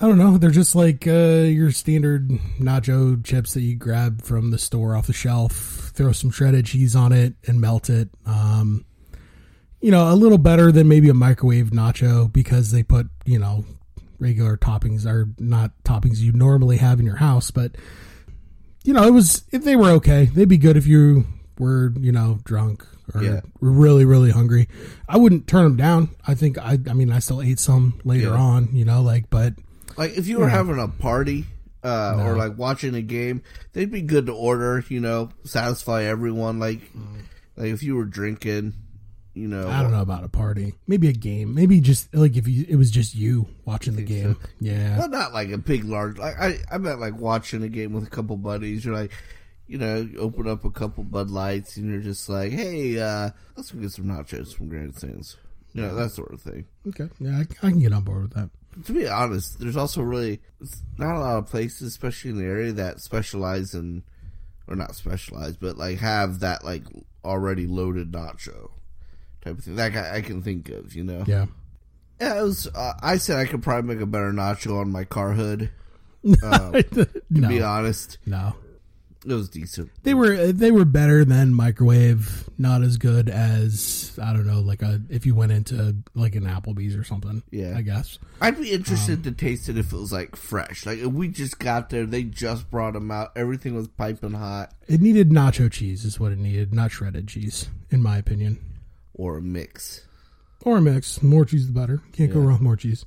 I 0.00 0.06
don't 0.08 0.18
know. 0.18 0.38
They're 0.38 0.50
just 0.50 0.74
like 0.74 1.06
uh, 1.06 1.44
your 1.44 1.70
standard 1.70 2.28
nacho 2.58 3.22
chips 3.24 3.54
that 3.54 3.60
you 3.60 3.76
grab 3.76 4.22
from 4.22 4.50
the 4.50 4.58
store 4.58 4.96
off 4.96 5.06
the 5.06 5.12
shelf. 5.12 5.90
Throw 5.94 6.12
some 6.12 6.30
shredded 6.30 6.66
cheese 6.66 6.96
on 6.96 7.12
it 7.12 7.34
and 7.46 7.60
melt 7.60 7.90
it. 7.90 8.08
Um, 8.26 8.84
you 9.80 9.90
know, 9.90 10.12
a 10.12 10.14
little 10.14 10.38
better 10.38 10.72
than 10.72 10.88
maybe 10.88 11.08
a 11.08 11.14
microwave 11.14 11.70
nacho 11.70 12.32
because 12.32 12.70
they 12.70 12.82
put 12.82 13.08
you 13.24 13.38
know 13.38 13.64
regular 14.18 14.56
toppings 14.56 15.04
are 15.04 15.28
not 15.38 15.72
toppings 15.84 16.18
you 16.18 16.32
normally 16.32 16.76
have 16.78 17.00
in 17.00 17.06
your 17.06 17.16
house, 17.16 17.50
but 17.50 17.76
you 18.84 18.92
know, 18.92 19.04
it 19.06 19.10
was 19.12 19.44
if 19.52 19.64
they 19.64 19.76
were 19.76 19.90
okay, 19.92 20.26
they'd 20.26 20.48
be 20.48 20.58
good 20.58 20.76
if 20.76 20.86
you 20.86 21.24
were, 21.58 21.92
you 21.98 22.12
know, 22.12 22.40
drunk 22.44 22.84
or 23.14 23.22
Yeah. 23.22 23.40
really, 23.60 24.04
really 24.04 24.30
hungry. 24.30 24.68
I 25.08 25.18
wouldn't 25.18 25.46
turn 25.46 25.64
them 25.64 25.76
down. 25.76 26.10
I 26.26 26.34
think 26.34 26.58
I, 26.58 26.78
I 26.88 26.92
mean, 26.92 27.10
I 27.12 27.18
still 27.18 27.42
ate 27.42 27.58
some 27.58 28.00
later 28.04 28.28
Yeah. 28.28 28.36
on, 28.40 28.68
you 28.72 28.84
know, 28.84 29.02
like, 29.02 29.28
but 29.30 29.54
like 29.96 30.16
if 30.16 30.26
you 30.26 30.38
were 30.38 30.48
having 30.48 30.78
a 30.78 30.88
party 30.88 31.46
uh, 31.84 32.16
or 32.24 32.36
like 32.36 32.56
watching 32.56 32.94
a 32.94 33.02
game, 33.02 33.42
they'd 33.72 33.90
be 33.90 34.02
good 34.02 34.26
to 34.26 34.32
order. 34.32 34.84
You 34.88 35.00
know, 35.00 35.30
satisfy 35.44 36.04
everyone. 36.04 36.58
Like, 36.58 36.80
like 37.56 37.68
if 37.72 37.82
you 37.82 37.96
were 37.96 38.04
drinking, 38.06 38.72
you 39.34 39.48
know, 39.48 39.68
I 39.68 39.82
don't 39.82 39.92
know 39.92 40.02
about 40.02 40.24
a 40.24 40.28
party. 40.28 40.74
Maybe 40.86 41.08
a 41.08 41.12
game. 41.12 41.54
Maybe 41.54 41.80
just 41.80 42.14
like 42.14 42.36
if 42.36 42.46
you, 42.46 42.66
it 42.68 42.76
was 42.76 42.90
just 42.90 43.14
you 43.14 43.46
watching 43.64 43.96
the 43.96 44.02
game. 44.02 44.36
Yeah. 44.60 44.98
Well, 44.98 45.08
not 45.08 45.32
like 45.32 45.50
a 45.50 45.58
big, 45.58 45.84
large. 45.84 46.18
Like 46.18 46.38
I, 46.38 46.58
I 46.70 46.78
meant 46.78 47.00
like 47.00 47.18
watching 47.18 47.62
a 47.62 47.68
game 47.68 47.94
with 47.94 48.06
a 48.06 48.10
couple 48.10 48.36
buddies. 48.36 48.84
You're 48.84 48.94
like, 48.94 49.12
you 49.66 49.78
know, 49.78 49.96
you 49.96 50.18
open 50.18 50.46
up 50.46 50.66
a 50.66 50.70
couple 50.70 51.02
Bud 51.04 51.30
Lights, 51.30 51.78
and 51.78 51.90
you're 51.90 52.02
just 52.02 52.28
like, 52.28 52.52
hey, 52.52 52.98
uh, 52.98 53.30
let's 53.56 53.70
go 53.70 53.80
get 53.80 53.92
some 53.92 54.04
nachos 54.04 54.54
from 54.54 54.68
Grand 54.68 54.92
Grandstands. 54.92 55.36
You 55.72 55.82
know, 55.82 55.94
that 55.94 56.10
sort 56.10 56.34
of 56.34 56.42
thing. 56.42 56.66
Okay. 56.88 57.08
Yeah, 57.18 57.38
I, 57.38 57.66
I 57.66 57.70
can 57.70 57.80
get 57.80 57.94
on 57.94 58.04
board 58.04 58.22
with 58.22 58.34
that. 58.34 58.50
To 58.84 58.92
be 58.92 59.08
honest, 59.08 59.58
there's 59.58 59.76
also 59.78 60.02
really 60.02 60.40
not 60.98 61.16
a 61.16 61.20
lot 61.20 61.38
of 61.38 61.46
places, 61.46 61.88
especially 61.88 62.32
in 62.32 62.38
the 62.38 62.44
area, 62.44 62.72
that 62.72 63.00
specialize 63.00 63.72
in, 63.72 64.02
or 64.68 64.76
not 64.76 64.94
specialize, 64.94 65.56
but 65.56 65.78
like 65.78 66.00
have 66.00 66.40
that 66.40 66.64
like 66.64 66.82
already 67.24 67.66
loaded 67.66 68.12
nacho 68.12 68.70
type 69.42 69.58
of 69.58 69.64
thing. 69.64 69.76
That 69.76 69.94
I, 69.96 70.16
I 70.16 70.20
can 70.22 70.42
think 70.42 70.68
of, 70.70 70.94
you 70.94 71.04
know. 71.04 71.24
Yeah. 71.26 71.46
Yeah, 72.20 72.38
it 72.38 72.42
was. 72.42 72.68
Uh, 72.72 72.92
I 73.02 73.16
said 73.16 73.38
I 73.38 73.46
could 73.46 73.62
probably 73.62 73.94
make 73.94 74.02
a 74.02 74.06
better 74.06 74.32
nacho 74.32 74.80
on 74.80 74.92
my 74.92 75.04
car 75.04 75.32
hood. 75.32 75.70
Uh, 76.42 76.70
to 76.82 77.08
no. 77.30 77.48
be 77.48 77.60
honest, 77.60 78.18
No. 78.26 78.54
it 79.26 79.32
was 79.34 79.48
decent. 79.48 79.90
They 80.04 80.14
were 80.14 80.52
they 80.52 80.70
were 80.70 80.84
better 80.84 81.24
than 81.24 81.52
microwave, 81.52 82.48
not 82.58 82.82
as 82.82 82.96
good 82.96 83.28
as 83.28 84.16
I 84.22 84.32
don't 84.32 84.46
know, 84.46 84.60
like 84.60 84.82
a 84.82 85.00
if 85.10 85.26
you 85.26 85.34
went 85.34 85.50
into 85.50 85.96
like 86.14 86.36
an 86.36 86.44
Applebee's 86.44 86.94
or 86.94 87.02
something. 87.02 87.42
Yeah. 87.50 87.74
I 87.76 87.82
guess. 87.82 88.20
I'd 88.40 88.60
be 88.60 88.70
interested 88.70 89.24
to 89.24 89.32
taste 89.32 89.68
it 89.68 89.76
if 89.76 89.92
it 89.92 89.96
was 89.96 90.12
like 90.12 90.36
fresh. 90.36 90.86
Like 90.86 90.98
if 90.98 91.08
we 91.10 91.26
just 91.26 91.58
got 91.58 91.90
there, 91.90 92.06
they 92.06 92.22
just 92.22 92.70
brought 92.70 92.92
them 92.92 93.10
out. 93.10 93.32
Everything 93.34 93.74
was 93.74 93.88
piping 93.88 94.34
hot, 94.34 94.72
It 94.86 95.00
needed 95.00 95.30
nacho 95.30 95.68
cheese, 95.72 96.04
is 96.04 96.20
what 96.20 96.30
it 96.30 96.38
needed, 96.38 96.72
not 96.72 96.92
shredded 96.92 97.26
cheese, 97.26 97.68
in 97.90 98.00
my 98.00 98.16
opinion. 98.18 98.60
Or 99.14 99.38
a 99.38 99.42
mix. 99.42 100.06
Or 100.64 100.78
a 100.78 100.80
mix. 100.80 101.22
More 101.22 101.44
cheese, 101.44 101.66
the 101.66 101.72
better. 101.72 102.00
Can't 102.12 102.32
go 102.32 102.40
wrong 102.40 102.52
with 102.52 102.60
more 102.60 102.76
cheese. 102.76 103.04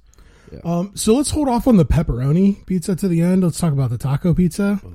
Yeah. 0.52 0.60
Um, 0.64 0.92
so 0.96 1.16
let's 1.16 1.32
hold 1.32 1.48
off 1.48 1.68
on 1.68 1.78
the 1.78 1.86
pepperoni 1.86 2.66
pizza 2.66 2.96
to 2.96 3.08
the 3.08 3.22
end. 3.22 3.44
Let's 3.44 3.60
talk 3.60 3.74
about 3.74 3.90
the 3.90 3.98
taco 3.98 4.34
pizza. 4.34 4.80
Oh 4.86 4.94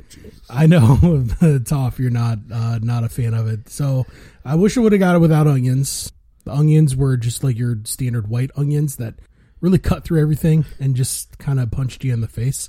I 0.49 0.67
know, 0.67 1.27
Toff, 1.65 1.99
you're 1.99 2.11
not 2.11 2.39
uh, 2.53 2.79
not 2.81 3.05
a 3.05 3.09
fan 3.09 3.35
of 3.35 3.47
it. 3.49 3.69
So 3.69 4.07
I 4.45 4.55
wish 4.55 4.77
I 4.77 4.81
would 4.81 4.93
have 4.93 5.01
got 5.01 5.17
it 5.17 5.21
without 5.21 5.47
onions. 5.47 6.13
The 6.45 6.53
onions 6.53 6.97
were 6.97 7.17
just 7.17 7.43
like 7.43 7.59
your 7.59 7.79
standard 7.85 8.29
white 8.29 8.51
onions 8.57 8.97
that 8.97 9.15
really 9.61 9.79
cut 9.79 10.05
through 10.05 10.21
everything 10.21 10.65
and 10.79 10.95
just 10.95 11.39
kind 11.39 11.61
of 11.61 11.71
punched 11.71 12.05
you 12.05 12.13
in 12.13 12.21
the 12.21 12.29
face. 12.29 12.69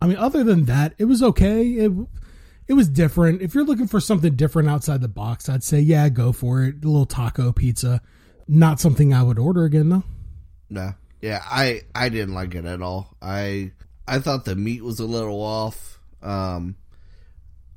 I 0.00 0.06
mean, 0.06 0.16
other 0.16 0.44
than 0.44 0.64
that, 0.64 0.94
it 0.98 1.04
was 1.04 1.22
okay. 1.22 1.62
It 1.64 1.92
it 2.68 2.74
was 2.74 2.88
different. 2.88 3.42
If 3.42 3.54
you're 3.54 3.64
looking 3.64 3.88
for 3.88 3.98
something 3.98 4.36
different 4.36 4.68
outside 4.68 5.00
the 5.00 5.08
box, 5.08 5.48
I'd 5.48 5.64
say 5.64 5.80
yeah, 5.80 6.08
go 6.08 6.32
for 6.32 6.62
it. 6.64 6.84
A 6.84 6.86
little 6.86 7.06
taco 7.06 7.50
pizza. 7.52 8.00
Not 8.46 8.78
something 8.80 9.12
I 9.12 9.22
would 9.22 9.38
order 9.38 9.64
again 9.64 9.88
though. 9.88 10.04
Nah, 10.70 10.92
Yeah, 11.20 11.42
I 11.44 11.82
I 11.94 12.08
didn't 12.10 12.34
like 12.34 12.54
it 12.54 12.64
at 12.64 12.82
all. 12.82 13.16
I 13.20 13.72
I 14.06 14.18
thought 14.20 14.44
the 14.44 14.54
meat 14.56 14.82
was 14.84 15.00
a 15.00 15.06
little 15.06 15.40
off. 15.40 15.98
Um, 16.22 16.76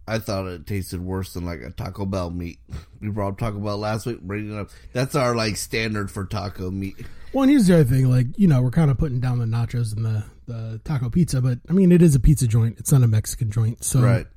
I 0.08 0.20
thought 0.20 0.48
it 0.48 0.66
tasted 0.68 1.00
worse 1.02 1.34
than 1.34 1.46
like 1.46 1.62
a 1.62 1.72
Taco 1.72 2.06
Bell 2.06 2.30
meat. 2.30 2.60
We 3.02 3.10
brought 3.10 3.30
up 3.30 3.40
Taco 3.40 3.58
Bell 3.60 3.80
last 3.80 4.06
week, 4.06 4.22
bringing 4.22 4.56
up. 4.56 4.70
That's 4.94 5.16
our 5.16 5.36
like 5.36 5.56
standard 5.58 6.12
for 6.12 6.24
taco 6.26 6.70
meat. 6.70 7.04
Well, 7.34 7.42
and 7.42 7.50
here's 7.50 7.66
the 7.66 7.74
other 7.74 7.84
thing: 7.84 8.08
like 8.12 8.28
you 8.38 8.48
know, 8.48 8.62
we're 8.62 8.70
kind 8.70 8.92
of 8.92 9.00
putting 9.00 9.20
down 9.20 9.40
the 9.40 9.46
nachos 9.46 9.96
and 9.96 10.06
the 10.06 10.24
the 10.46 10.80
taco 10.84 11.10
pizza, 11.10 11.42
but 11.42 11.58
I 11.68 11.74
mean, 11.74 11.92
it 11.92 12.04
is 12.04 12.14
a 12.14 12.20
pizza 12.20 12.46
joint. 12.46 12.78
It's 12.78 12.92
not 12.92 13.02
a 13.02 13.08
Mexican 13.08 13.50
joint, 13.50 13.84
so 13.84 14.02
Right. 14.02 14.28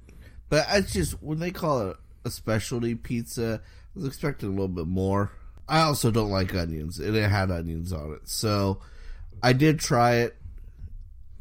But 0.48 0.66
it's 0.70 0.92
just 0.92 1.22
when 1.22 1.38
they 1.38 1.50
call 1.50 1.90
it 1.90 1.96
a 2.24 2.30
specialty 2.30 2.94
pizza, 2.94 3.60
I 3.64 3.98
was 3.98 4.06
expecting 4.06 4.48
a 4.48 4.52
little 4.52 4.68
bit 4.68 4.86
more. 4.86 5.32
I 5.68 5.80
also 5.80 6.10
don't 6.10 6.30
like 6.30 6.54
onions, 6.54 6.98
and 6.98 7.16
it 7.16 7.28
had 7.28 7.50
onions 7.50 7.92
on 7.92 8.12
it, 8.12 8.28
so 8.28 8.80
I 9.42 9.52
did 9.54 9.80
try 9.80 10.16
it. 10.16 10.36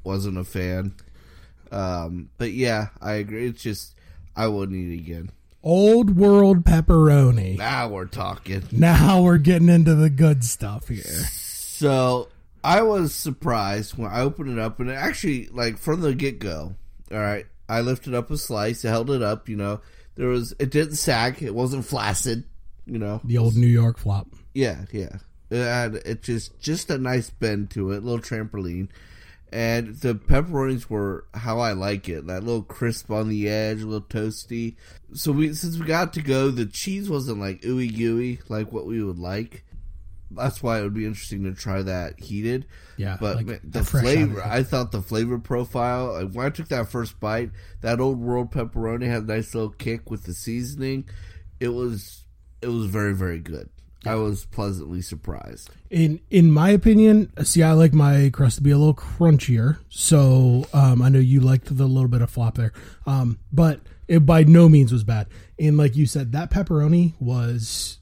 Wasn't 0.04 0.38
a 0.38 0.44
fan. 0.44 0.94
Um, 1.72 2.30
but 2.38 2.52
yeah, 2.52 2.90
I 3.02 3.14
agree. 3.14 3.48
It's 3.48 3.62
just 3.62 3.96
I 4.36 4.48
wouldn't 4.48 4.78
eat 4.78 5.00
again. 5.00 5.32
Old 5.64 6.18
world 6.18 6.64
pepperoni. 6.66 7.58
Now 7.58 7.88
we're 7.88 8.06
talking. 8.06 8.64
Now 8.72 9.22
we're 9.22 9.38
getting 9.38 9.70
into 9.70 9.96
the 9.96 10.10
good 10.10 10.44
stuff 10.44 10.90
here. 10.90 11.04
So 11.04 12.30
I 12.64 12.82
was 12.82 13.14
surprised 13.14 13.98
when 13.98 14.10
I 14.12 14.22
opened 14.22 14.52
it 14.52 14.60
up, 14.60 14.80
and 14.80 14.90
it 14.90 14.94
actually, 14.94 15.48
like 15.48 15.78
from 15.78 16.02
the 16.02 16.14
get 16.14 16.40
go, 16.40 16.76
all 17.12 17.18
right, 17.18 17.46
I 17.78 17.82
lifted 17.82 18.14
up 18.14 18.30
a 18.32 18.38
slice, 18.38 18.86
I 18.86 18.90
held 18.90 19.10
it 19.12 19.22
up. 19.22 19.50
You 19.50 19.56
know, 19.58 19.82
there 20.16 20.28
was 20.28 20.54
it 20.60 20.70
didn't 20.72 20.96
sag, 20.96 21.42
it 21.42 21.54
wasn't 21.56 21.86
flaccid. 21.86 22.44
You 22.86 23.00
know, 23.00 23.22
The 23.24 23.38
old 23.38 23.56
New 23.56 23.68
York 23.68 23.98
flop. 23.98 24.28
yeah, 24.54 24.86
yeah. 24.92 25.18
It 25.50 25.64
had 25.64 25.96
it 25.96 26.22
just 26.24 26.60
just 26.60 26.90
a 26.90 26.98
nice 26.98 27.30
bend 27.30 27.70
to 27.72 27.92
it, 27.92 28.04
little 28.04 28.20
trampoline, 28.20 28.90
and 29.52 29.96
the 29.98 30.16
pepperonis 30.16 30.90
were 30.90 31.26
how 31.34 31.60
I 31.60 31.74
like 31.74 32.10
it. 32.10 32.26
That 32.28 32.44
little 32.44 32.64
crisp 32.64 33.12
on 33.12 33.30
the 33.30 33.48
edge, 33.48 33.82
a 33.82 33.86
little 33.86 34.02
toasty. 34.08 34.76
So 35.14 35.32
we 35.32 35.54
since 35.54 35.78
we 35.78 35.86
got 35.86 36.14
to 36.14 36.22
go, 36.24 36.50
the 36.50 36.66
cheese 36.66 37.10
wasn't 37.10 37.40
like 37.40 37.62
ooey 37.62 37.96
gooey 37.96 38.40
like 38.50 38.72
what 38.72 38.86
we 38.88 39.04
would 39.04 39.20
like. 39.20 39.64
That's 40.36 40.62
why 40.62 40.80
it 40.80 40.84
would 40.84 40.94
be 40.94 41.06
interesting 41.06 41.44
to 41.44 41.54
try 41.54 41.82
that 41.82 42.20
heated. 42.20 42.66
Yeah, 42.98 43.18
but 43.20 43.38
like 43.38 43.46
man, 43.46 43.60
the 43.64 43.84
flavor, 43.84 44.42
out 44.42 44.48
of 44.48 44.52
it. 44.52 44.56
I 44.56 44.64
thought 44.64 44.92
the 44.92 45.02
flavor 45.02 45.40
profile. 45.40 46.14
Like 46.14 46.34
when 46.34 46.46
I 46.46 46.50
took 46.50 46.68
that 46.70 46.90
first 46.90 47.20
bite, 47.20 47.52
that 47.82 48.00
old 48.00 48.20
world 48.20 48.52
pepperoni 48.52 49.08
had 49.08 49.24
a 49.24 49.28
nice 49.28 49.54
little 49.54 49.72
kick 49.72 50.10
with 50.10 50.24
the 50.24 50.34
seasoning. 50.34 51.08
It 51.60 51.70
was 51.70 52.26
it 52.62 52.68
was 52.68 52.86
very 52.86 53.14
very 53.14 53.40
good. 53.40 53.70
I 54.06 54.16
was 54.16 54.46
pleasantly 54.46 55.02
surprised. 55.02 55.70
In 55.90 56.20
in 56.30 56.52
my 56.52 56.70
opinion, 56.70 57.32
see, 57.44 57.64
I 57.64 57.72
like 57.72 57.94
my 57.94 58.30
crust 58.34 58.58
to 58.58 58.64
be 58.64 58.72
a 58.72 58.78
little 58.78 58.94
crunchier. 58.94 59.78
So 59.90 60.66
um, 60.74 61.02
I 61.02 61.10
know 61.10 61.20
you 61.20 61.40
liked 61.40 61.76
the 61.76 61.86
little 61.86 62.10
bit 62.10 62.22
of 62.22 62.30
flop 62.30 62.56
there, 62.56 62.74
um, 63.06 63.40
but 63.52 63.80
it 64.08 64.26
by 64.26 64.44
no 64.44 64.68
means 64.68 64.92
was 64.92 65.04
bad. 65.04 65.28
And 65.58 65.78
like 65.78 65.96
you 65.96 66.06
said, 66.06 66.34
that 66.34 66.52
pepperoni 66.52 67.14
was. 67.20 68.00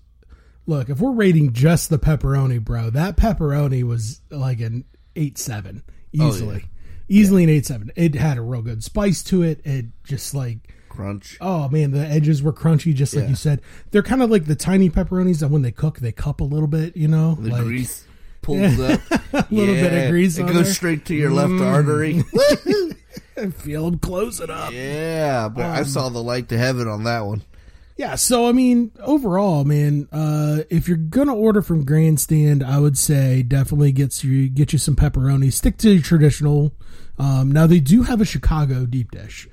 Look, 0.71 0.87
if 0.89 1.01
we're 1.01 1.11
rating 1.11 1.51
just 1.51 1.89
the 1.89 1.99
pepperoni, 1.99 2.63
bro, 2.63 2.89
that 2.91 3.17
pepperoni 3.17 3.83
was 3.83 4.21
like 4.29 4.61
an 4.61 4.85
eight 5.17 5.37
seven 5.37 5.83
easily, 6.13 6.63
easily 7.09 7.43
an 7.43 7.49
eight 7.49 7.65
seven. 7.65 7.91
It 7.97 8.15
had 8.15 8.37
a 8.37 8.41
real 8.41 8.61
good 8.61 8.81
spice 8.81 9.21
to 9.23 9.43
it. 9.43 9.59
It 9.65 9.87
just 10.05 10.33
like 10.33 10.73
Crunch. 10.87 11.37
Oh 11.41 11.67
man, 11.67 11.91
the 11.91 11.99
edges 12.07 12.41
were 12.41 12.53
crunchy, 12.53 12.93
just 12.93 13.13
like 13.15 13.23
Yeah. 13.25 13.29
you 13.31 13.35
said. 13.35 13.61
They're 13.91 14.01
kind 14.01 14.23
of 14.23 14.29
like 14.31 14.45
the 14.45 14.55
tiny 14.55 14.89
pepperonis 14.89 15.39
that 15.41 15.49
when 15.49 15.61
they 15.61 15.71
cook, 15.71 15.99
they 15.99 16.13
cup 16.13 16.39
a 16.39 16.45
little 16.45 16.67
bit. 16.67 16.95
You 16.95 17.09
know, 17.09 17.35
The 17.35 17.49
like, 17.49 17.63
grease 17.63 18.05
pulls 18.41 18.79
up. 18.79 19.01
a 19.33 19.45
little 19.51 19.75
bit 19.75 20.05
of 20.05 20.09
grease 20.09 20.37
It 20.37 20.43
goes 20.43 20.53
there. 20.55 20.63
Mm. 20.63 20.73
straight 20.73 21.05
to 21.07 21.15
your 21.15 21.31
left 21.31 21.61
artery. 21.61 22.23
I 23.37 23.49
Feel 23.49 23.89
them 23.89 23.99
close 23.99 24.39
it 24.39 24.49
up. 24.49 24.71
yeah, 24.71 25.49
but 25.49 25.65
Um, 25.65 25.71
I 25.71 25.83
saw 25.83 26.07
the 26.09 26.23
light 26.23 26.47
to 26.49 26.57
heaven 26.57 26.87
on 26.87 27.03
that 27.05 27.25
one. 27.25 27.41
Yeah, 28.01 28.15
so 28.15 28.47
I 28.47 28.51
mean, 28.51 28.91
overall, 28.99 29.63
man, 29.63 30.07
uh, 30.11 30.63
if 30.71 30.87
you're 30.87 30.97
gonna 30.97 31.35
order 31.35 31.61
from 31.61 31.85
Grandstand, 31.85 32.63
I 32.63 32.79
would 32.79 32.97
say 32.97 33.43
definitely 33.43 33.91
gets 33.91 34.23
you 34.23 34.49
get 34.49 34.73
you 34.73 34.79
some 34.79 34.95
pepperoni. 34.95 35.53
Stick 35.53 35.77
to 35.77 35.91
your 35.91 36.01
traditional. 36.01 36.73
Um, 37.19 37.51
now 37.51 37.67
they 37.67 37.79
do 37.79 38.01
have 38.01 38.19
a 38.19 38.25
Chicago 38.25 38.87
deep 38.87 39.11
dish. 39.11 39.47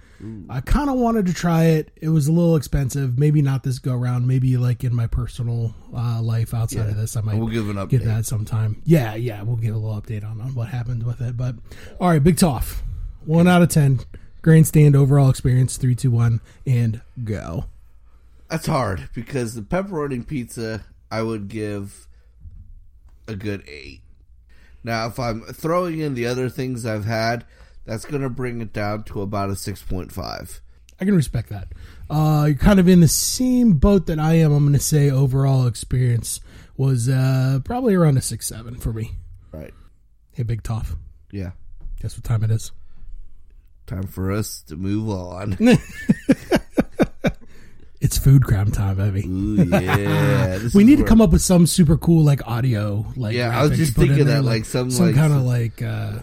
I 0.48 0.62
kind 0.62 0.88
of 0.88 0.96
wanted 0.96 1.26
to 1.26 1.34
try 1.34 1.64
it. 1.64 1.90
It 2.00 2.08
was 2.08 2.26
a 2.26 2.32
little 2.32 2.56
expensive. 2.56 3.18
Maybe 3.18 3.42
not 3.42 3.64
this 3.64 3.78
go 3.78 3.94
round. 3.94 4.26
Maybe 4.26 4.56
like 4.56 4.82
in 4.82 4.94
my 4.94 5.06
personal 5.08 5.74
uh, 5.94 6.22
life 6.22 6.54
outside 6.54 6.88
of 6.88 6.96
this, 6.96 7.16
I 7.16 7.20
might 7.20 7.36
We'll 7.36 7.48
give 7.48 7.68
an 7.68 7.76
get 7.88 8.00
update. 8.00 8.04
that 8.06 8.24
sometime. 8.24 8.80
Yeah, 8.86 9.14
yeah, 9.14 9.42
we'll 9.42 9.56
get 9.56 9.74
a 9.74 9.76
little 9.78 10.00
update 10.00 10.24
on, 10.24 10.40
on 10.40 10.54
what 10.54 10.68
happened 10.68 11.02
with 11.04 11.20
it. 11.20 11.36
But 11.36 11.56
all 12.00 12.08
right, 12.08 12.24
Big 12.24 12.38
Toff, 12.38 12.82
one 13.26 13.46
out 13.46 13.60
of 13.60 13.68
ten. 13.68 14.00
Grandstand 14.40 14.96
overall 14.96 15.28
experience 15.28 15.76
three, 15.76 15.94
two, 15.94 16.10
one, 16.10 16.40
and 16.66 17.02
go. 17.22 17.66
That's 18.48 18.66
hard 18.66 19.08
because 19.14 19.54
the 19.54 19.62
pepperoni 19.62 20.26
pizza 20.26 20.84
I 21.10 21.22
would 21.22 21.48
give 21.48 22.06
a 23.26 23.34
good 23.36 23.62
eight. 23.68 24.00
Now, 24.84 25.06
if 25.06 25.18
I'm 25.18 25.42
throwing 25.42 25.98
in 26.00 26.14
the 26.14 26.26
other 26.26 26.48
things 26.48 26.86
I've 26.86 27.04
had, 27.04 27.44
that's 27.84 28.04
going 28.04 28.22
to 28.22 28.30
bring 28.30 28.60
it 28.60 28.72
down 28.72 29.02
to 29.04 29.22
about 29.22 29.50
a 29.50 29.56
six 29.56 29.82
point 29.82 30.12
five. 30.12 30.60
I 31.00 31.04
can 31.04 31.14
respect 31.14 31.50
that. 31.50 31.68
Uh, 32.10 32.46
you're 32.48 32.56
kind 32.56 32.80
of 32.80 32.88
in 32.88 33.00
the 33.00 33.08
same 33.08 33.74
boat 33.74 34.06
that 34.06 34.18
I 34.18 34.34
am. 34.34 34.52
I'm 34.52 34.64
going 34.64 34.72
to 34.72 34.78
say 34.80 35.10
overall 35.10 35.66
experience 35.66 36.40
was 36.76 37.08
uh, 37.08 37.60
probably 37.64 37.94
around 37.94 38.16
a 38.16 38.22
six 38.22 38.46
seven 38.46 38.76
for 38.76 38.92
me. 38.92 39.12
Right? 39.52 39.74
Hey, 40.32 40.42
Big 40.42 40.62
Toff, 40.62 40.96
Yeah. 41.32 41.50
guess 42.00 42.16
what 42.16 42.24
time 42.24 42.44
it 42.44 42.50
is? 42.50 42.72
Time 43.86 44.06
for 44.06 44.30
us 44.32 44.62
to 44.68 44.76
move 44.76 45.08
on. 45.08 45.56
It's 48.00 48.16
food 48.16 48.44
crime 48.44 48.70
time, 48.70 48.96
baby. 48.96 49.24
Ooh, 49.26 49.64
yeah. 49.64 50.58
We 50.74 50.84
need 50.84 50.98
to 50.98 51.04
come 51.04 51.20
up 51.20 51.30
with 51.30 51.42
some 51.42 51.66
super 51.66 51.96
cool 51.96 52.22
like 52.22 52.46
audio, 52.46 53.04
like 53.16 53.34
Yeah, 53.34 53.58
I 53.58 53.62
was 53.66 53.76
just 53.76 53.96
thinking 53.96 54.26
there, 54.26 54.36
that, 54.36 54.44
like, 54.44 54.64
some, 54.64 54.90
some 54.90 55.06
like, 55.06 55.14
kind 55.16 55.32
of 55.32 55.42
like 55.42 55.82
uh, 55.82 56.20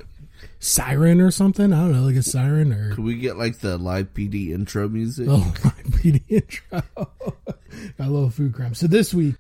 siren 0.60 1.20
or 1.20 1.32
something. 1.32 1.74
I 1.74 1.82
don't 1.82 1.92
know, 1.92 2.04
like 2.04 2.16
a 2.16 2.24
siren 2.24 2.72
or 2.72 2.96
Could 2.96 3.04
we 3.04 3.16
get 3.16 3.38
like 3.38 3.60
the 3.60 3.78
live 3.78 4.14
PD 4.14 4.52
intro 4.52 4.88
music? 4.88 5.28
Oh, 5.30 5.54
my 5.64 5.72
PD 5.72 6.22
intro. 6.30 6.82
I 8.00 8.08
love 8.08 8.36
food 8.36 8.54
crime. 8.54 8.74
So 8.74 8.88
this 8.88 9.14
week, 9.14 9.36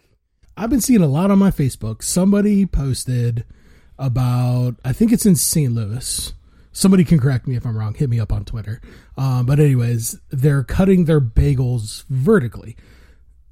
I've 0.57 0.69
been 0.69 0.81
seeing 0.81 1.01
a 1.01 1.07
lot 1.07 1.31
on 1.31 1.39
my 1.39 1.51
Facebook. 1.51 2.03
Somebody 2.03 2.65
posted 2.65 3.45
about, 3.97 4.75
I 4.83 4.91
think 4.91 5.11
it's 5.13 5.25
in 5.25 5.35
St. 5.35 5.71
Louis. 5.71 6.33
Somebody 6.75 7.05
can 7.05 7.19
correct 7.19 7.47
me 7.47 7.55
if 7.55 7.65
I'm 7.65 7.77
wrong. 7.77 7.93
Hit 7.93 8.09
me 8.09 8.19
up 8.19 8.33
on 8.33 8.43
Twitter. 8.43 8.81
Um, 9.15 9.45
but 9.45 9.61
anyways, 9.61 10.19
they're 10.29 10.61
cutting 10.61 11.05
their 11.05 11.21
bagels 11.21 12.03
vertically. 12.09 12.75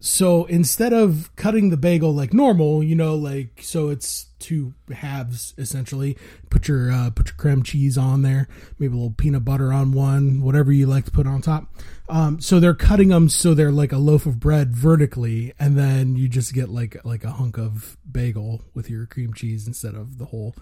So 0.02 0.44
instead 0.44 0.92
of 0.92 1.34
cutting 1.38 1.70
the 1.70 1.78
bagel 1.78 2.14
like 2.14 2.34
normal, 2.34 2.84
you 2.84 2.96
know, 2.96 3.16
like 3.16 3.62
so 3.62 3.88
it's 3.88 4.26
two 4.40 4.74
halves 4.94 5.54
essentially. 5.58 6.18
Put 6.50 6.68
your 6.68 6.92
uh, 6.92 7.12
put 7.12 7.30
your 7.30 7.38
creme 7.38 7.64
cheese 7.64 7.98
on 7.98 8.24
there, 8.24 8.50
maybe 8.78 8.92
a 8.92 8.98
little 8.98 9.12
peanut 9.12 9.46
butter 9.46 9.72
on 9.72 9.94
one, 9.94 10.42
whatever 10.42 10.74
you 10.74 10.88
like 10.88 11.06
to 11.06 11.12
put 11.12 11.26
on 11.26 11.42
top. 11.42 11.74
Um, 12.10 12.42
so 12.42 12.60
they're 12.60 12.74
cutting 12.74 13.08
them 13.08 13.30
so 13.30 13.54
they're 13.54 13.72
like 13.72 13.94
a 13.94 13.98
loaf 13.98 14.26
of 14.26 14.42
bread 14.42 14.76
vertically, 14.76 15.54
and 15.58 15.78
then 15.78 16.18
you 16.18 16.28
just 16.28 16.54
get 16.54 16.68
like 16.68 16.98
like 17.06 17.24
a 17.24 17.32
hunk 17.32 17.58
of 17.58 17.96
bagel 18.12 18.66
with 18.74 18.90
your 18.90 19.06
cream 19.06 19.34
cheese 19.34 19.66
instead 19.66 19.96
of 19.96 20.18
the 20.18 20.26
whole 20.26 20.54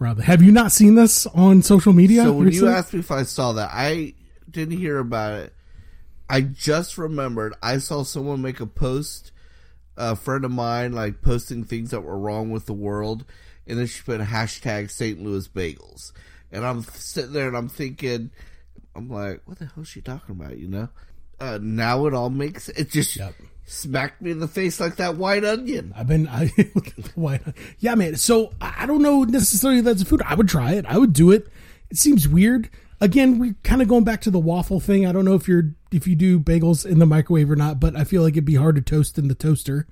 round. 0.00 0.20
Have 0.20 0.42
you 0.42 0.52
not 0.52 0.72
seen 0.72 0.94
this 0.94 1.26
on 1.26 1.62
social 1.62 1.92
media? 1.92 2.24
So 2.24 2.32
when 2.32 2.50
you 2.50 2.68
asked 2.68 2.94
me 2.94 3.00
if 3.00 3.10
I 3.10 3.22
saw 3.22 3.52
that, 3.52 3.70
I 3.72 4.14
didn't 4.50 4.78
hear 4.78 4.98
about 4.98 5.34
it. 5.34 5.54
I 6.28 6.42
just 6.42 6.98
remembered 6.98 7.54
I 7.62 7.78
saw 7.78 8.02
someone 8.02 8.42
make 8.42 8.60
a 8.60 8.66
post, 8.66 9.32
a 9.96 10.14
friend 10.14 10.44
of 10.44 10.50
mine, 10.50 10.92
like 10.92 11.22
posting 11.22 11.64
things 11.64 11.90
that 11.90 12.02
were 12.02 12.18
wrong 12.18 12.50
with 12.50 12.66
the 12.66 12.74
world, 12.74 13.24
and 13.66 13.78
then 13.78 13.86
she 13.86 14.02
put 14.02 14.20
a 14.20 14.24
hashtag 14.24 14.90
St. 14.90 15.22
Louis 15.22 15.48
bagels, 15.48 16.12
and 16.52 16.66
I'm 16.66 16.82
sitting 16.82 17.32
there 17.32 17.48
and 17.48 17.56
I'm 17.56 17.68
thinking, 17.68 18.30
I'm 18.94 19.08
like, 19.08 19.42
what 19.46 19.58
the 19.58 19.66
hell 19.66 19.82
is 19.82 19.88
she 19.88 20.00
talking 20.00 20.34
about? 20.34 20.58
You 20.58 20.68
know? 20.68 20.88
Uh, 21.40 21.58
now 21.62 22.06
it 22.06 22.14
all 22.14 22.30
makes 22.30 22.68
it 22.68 22.90
just 22.90 23.16
Yep. 23.16 23.34
Smacked 23.68 24.22
me 24.22 24.30
in 24.30 24.40
the 24.40 24.48
face 24.48 24.80
like 24.80 24.96
that 24.96 25.16
white 25.16 25.44
onion. 25.44 25.92
I've 25.96 26.06
been, 26.08 26.26
I, 26.28 26.50
not? 27.16 27.40
yeah, 27.78 27.94
man. 27.94 28.16
So 28.16 28.52
I 28.60 28.86
don't 28.86 29.02
know 29.02 29.24
necessarily 29.24 29.80
that's 29.80 30.02
a 30.02 30.04
food. 30.04 30.22
I 30.24 30.34
would 30.34 30.48
try 30.48 30.72
it. 30.72 30.86
I 30.86 30.98
would 30.98 31.12
do 31.12 31.30
it. 31.30 31.48
It 31.90 31.96
seems 31.98 32.26
weird. 32.28 32.70
Again, 33.00 33.38
we're 33.38 33.54
kind 33.62 33.80
of 33.80 33.88
going 33.88 34.04
back 34.04 34.20
to 34.22 34.30
the 34.30 34.38
waffle 34.40 34.80
thing. 34.80 35.06
I 35.06 35.12
don't 35.12 35.24
know 35.24 35.34
if 35.34 35.46
you're 35.46 35.74
if 35.92 36.06
you 36.06 36.16
do 36.16 36.40
bagels 36.40 36.84
in 36.84 36.98
the 36.98 37.06
microwave 37.06 37.50
or 37.50 37.56
not, 37.56 37.78
but 37.78 37.94
I 37.96 38.04
feel 38.04 38.22
like 38.22 38.34
it'd 38.34 38.44
be 38.44 38.56
hard 38.56 38.74
to 38.74 38.82
toast 38.82 39.18
in 39.18 39.28
the 39.28 39.34
toaster. 39.34 39.86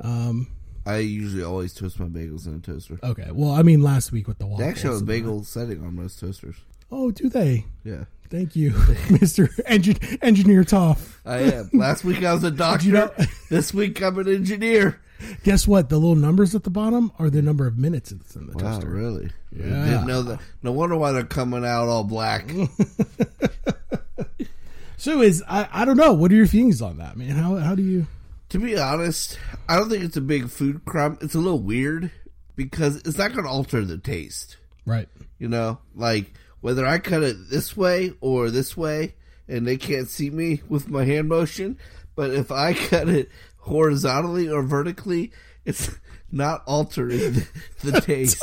Um, 0.00 0.48
I 0.86 0.98
usually 0.98 1.42
always 1.42 1.74
toast 1.74 1.98
my 1.98 2.06
bagels 2.06 2.46
in 2.46 2.54
a 2.54 2.58
toaster. 2.60 2.98
Okay. 3.02 3.30
Well, 3.32 3.50
I 3.50 3.62
mean, 3.62 3.82
last 3.82 4.12
week 4.12 4.28
with 4.28 4.38
the 4.38 4.44
They 4.44 4.50
waffles. 4.50 4.68
actually 4.68 4.92
have 4.94 5.02
a 5.02 5.06
bagel 5.06 5.42
setting 5.44 5.80
on 5.84 5.96
most 5.96 6.20
toasters. 6.20 6.56
Oh, 6.96 7.10
do 7.10 7.28
they? 7.28 7.64
Yeah. 7.82 8.04
Thank 8.30 8.54
you, 8.56 8.70
Mister 9.10 9.46
Engin- 9.68 10.18
Engineer 10.22 10.64
Toff. 10.64 11.20
I 11.26 11.38
am. 11.38 11.70
Last 11.72 12.04
week 12.04 12.24
I 12.24 12.32
was 12.32 12.44
a 12.44 12.50
doctor. 12.64 12.88
know- 12.88 13.12
this 13.50 13.74
week 13.74 14.00
I'm 14.02 14.18
an 14.18 14.28
engineer. 14.28 15.00
Guess 15.42 15.66
what? 15.68 15.88
The 15.88 15.96
little 15.98 16.16
numbers 16.16 16.54
at 16.54 16.64
the 16.64 16.70
bottom 16.70 17.10
are 17.18 17.30
the 17.30 17.42
number 17.42 17.66
of 17.66 17.78
minutes 17.78 18.12
it's 18.12 18.34
in 18.36 18.46
the 18.46 18.52
Wow, 18.56 18.72
toaster. 18.74 18.88
really? 18.90 19.30
Yeah. 19.52 19.64
Didn't 19.84 20.06
know 20.06 20.22
that. 20.22 20.40
No 20.62 20.72
wonder 20.72 20.96
why 20.96 21.12
they're 21.12 21.24
coming 21.24 21.64
out 21.64 21.88
all 21.88 22.04
black. 22.04 22.48
So 24.96 25.20
is 25.20 25.42
I, 25.48 25.68
I 25.72 25.84
don't 25.84 25.96
know. 25.96 26.12
What 26.12 26.32
are 26.32 26.34
your 26.36 26.46
feelings 26.46 26.80
on 26.80 26.98
that, 26.98 27.16
man? 27.16 27.30
How 27.36 27.56
how 27.56 27.74
do 27.74 27.82
you? 27.82 28.06
to 28.50 28.58
be 28.58 28.78
honest, 28.78 29.38
I 29.68 29.76
don't 29.76 29.88
think 29.90 30.04
it's 30.04 30.16
a 30.16 30.20
big 30.20 30.48
food 30.48 30.84
crime. 30.84 31.18
It's 31.20 31.34
a 31.34 31.38
little 31.40 31.58
weird 31.60 32.10
because 32.56 32.96
it's 32.96 33.18
not 33.18 33.32
going 33.32 33.44
to 33.44 33.50
alter 33.50 33.84
the 33.84 33.98
taste. 33.98 34.56
Right. 34.86 35.08
You 35.38 35.48
know, 35.48 35.78
like 35.94 36.32
whether 36.64 36.86
I 36.86 36.98
cut 36.98 37.22
it 37.22 37.50
this 37.50 37.76
way 37.76 38.14
or 38.22 38.48
this 38.48 38.74
way, 38.74 39.16
and 39.46 39.66
they 39.66 39.76
can't 39.76 40.08
see 40.08 40.30
me 40.30 40.62
with 40.66 40.88
my 40.88 41.04
hand 41.04 41.28
motion. 41.28 41.76
But 42.16 42.30
if 42.30 42.50
I 42.50 42.72
cut 42.88 43.06
it 43.06 43.28
horizontally 43.58 44.48
or 44.48 44.62
vertically, 44.62 45.30
it's 45.66 45.90
not 46.32 46.62
altering 46.64 47.44
the, 47.82 48.00
taste. 48.06 48.42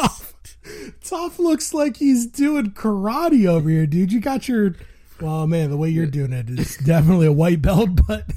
Toff 1.04 1.40
looks 1.40 1.74
like 1.74 1.98
he's 1.98 2.28
doing 2.28 2.74
karate 2.74 3.48
over 3.48 3.68
here, 3.68 3.88
dude. 3.88 4.12
You 4.12 4.20
got 4.20 4.48
your. 4.48 4.76
Well, 5.20 5.48
man, 5.48 5.72
the 5.72 5.78
way 5.78 5.90
you're 5.90 6.06
doing 6.06 6.32
it 6.32 6.48
is 6.48 6.78
definitely 6.78 7.26
a 7.26 7.32
white 7.32 7.64
belt, 7.64 8.02
but 8.08 8.30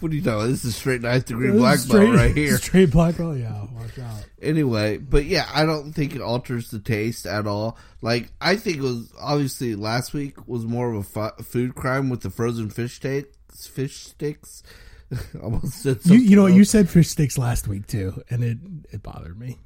what 0.00 0.10
are 0.10 0.14
you 0.14 0.22
talking 0.22 0.40
about? 0.40 0.46
This 0.48 0.64
is 0.64 0.76
straight 0.76 1.00
ninth 1.02 1.26
degree 1.26 1.50
black 1.50 1.78
straight, 1.78 2.06
belt 2.06 2.16
right 2.16 2.36
here. 2.36 2.56
Straight 2.58 2.90
black 2.90 3.16
belt, 3.16 3.38
yeah. 3.38 3.66
Watch 3.72 3.98
out. 3.98 4.26
Anyway, 4.42 4.98
but 4.98 5.24
yeah, 5.24 5.48
I 5.52 5.64
don't 5.64 5.92
think 5.92 6.14
it 6.14 6.20
alters 6.20 6.70
the 6.70 6.78
taste 6.78 7.26
at 7.26 7.46
all. 7.46 7.78
Like 8.02 8.30
I 8.40 8.56
think 8.56 8.78
it 8.78 8.82
was 8.82 9.12
obviously 9.20 9.74
last 9.74 10.12
week 10.12 10.46
was 10.48 10.66
more 10.66 10.92
of 10.92 11.16
a 11.16 11.42
food 11.42 11.74
crime 11.74 12.08
with 12.08 12.20
the 12.22 12.30
frozen 12.30 12.70
fish 12.70 12.96
sticks. 12.96 13.66
Fish 13.66 13.96
sticks. 13.96 14.62
Almost 15.42 15.82
said 15.82 15.98
You, 16.04 16.18
you 16.18 16.36
know 16.36 16.42
what? 16.42 16.52
You 16.52 16.64
said 16.64 16.88
fish 16.88 17.08
sticks 17.08 17.36
last 17.36 17.66
week 17.66 17.86
too, 17.86 18.22
and 18.30 18.44
it 18.44 18.58
it 18.92 19.02
bothered 19.02 19.38
me. 19.38 19.58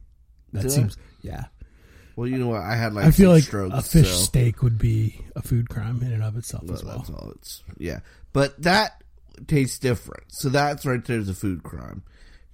That 0.52 0.62
Did 0.62 0.70
I? 0.70 0.74
seems 0.74 0.96
yeah. 1.22 1.44
Well, 2.16 2.28
you 2.28 2.38
know 2.38 2.48
what? 2.48 2.62
I 2.62 2.76
had 2.76 2.94
like 2.94 3.06
I 3.06 3.10
feel 3.10 3.30
like 3.30 3.42
strokes, 3.42 3.74
a 3.74 3.82
fish 3.82 4.10
so 4.10 4.14
steak 4.14 4.62
would 4.62 4.78
be 4.78 5.20
a 5.34 5.42
food 5.42 5.68
crime 5.68 6.00
in 6.02 6.12
and 6.12 6.22
of 6.22 6.36
itself 6.36 6.64
well, 6.64 6.74
as 6.74 6.84
well. 6.84 6.98
that's 6.98 7.10
all. 7.10 7.32
It's 7.36 7.62
yeah, 7.76 8.00
but 8.32 8.60
that 8.62 9.02
tastes 9.46 9.78
different. 9.78 10.24
So 10.28 10.48
that's 10.48 10.84
right 10.86 11.04
there's 11.04 11.28
a 11.28 11.34
food 11.34 11.62
crime 11.62 12.02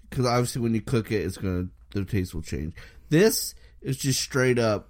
because 0.09 0.27
obviously 0.27 0.63
when 0.63 0.75
you 0.75 0.81
cook 0.81 1.11
it, 1.13 1.25
it's 1.25 1.37
gonna 1.37 1.69
the 1.93 2.05
taste 2.05 2.35
will 2.35 2.43
change. 2.43 2.75
This 3.09 3.55
is 3.83 3.97
just 3.97 4.21
straight 4.21 4.59
up. 4.59 4.89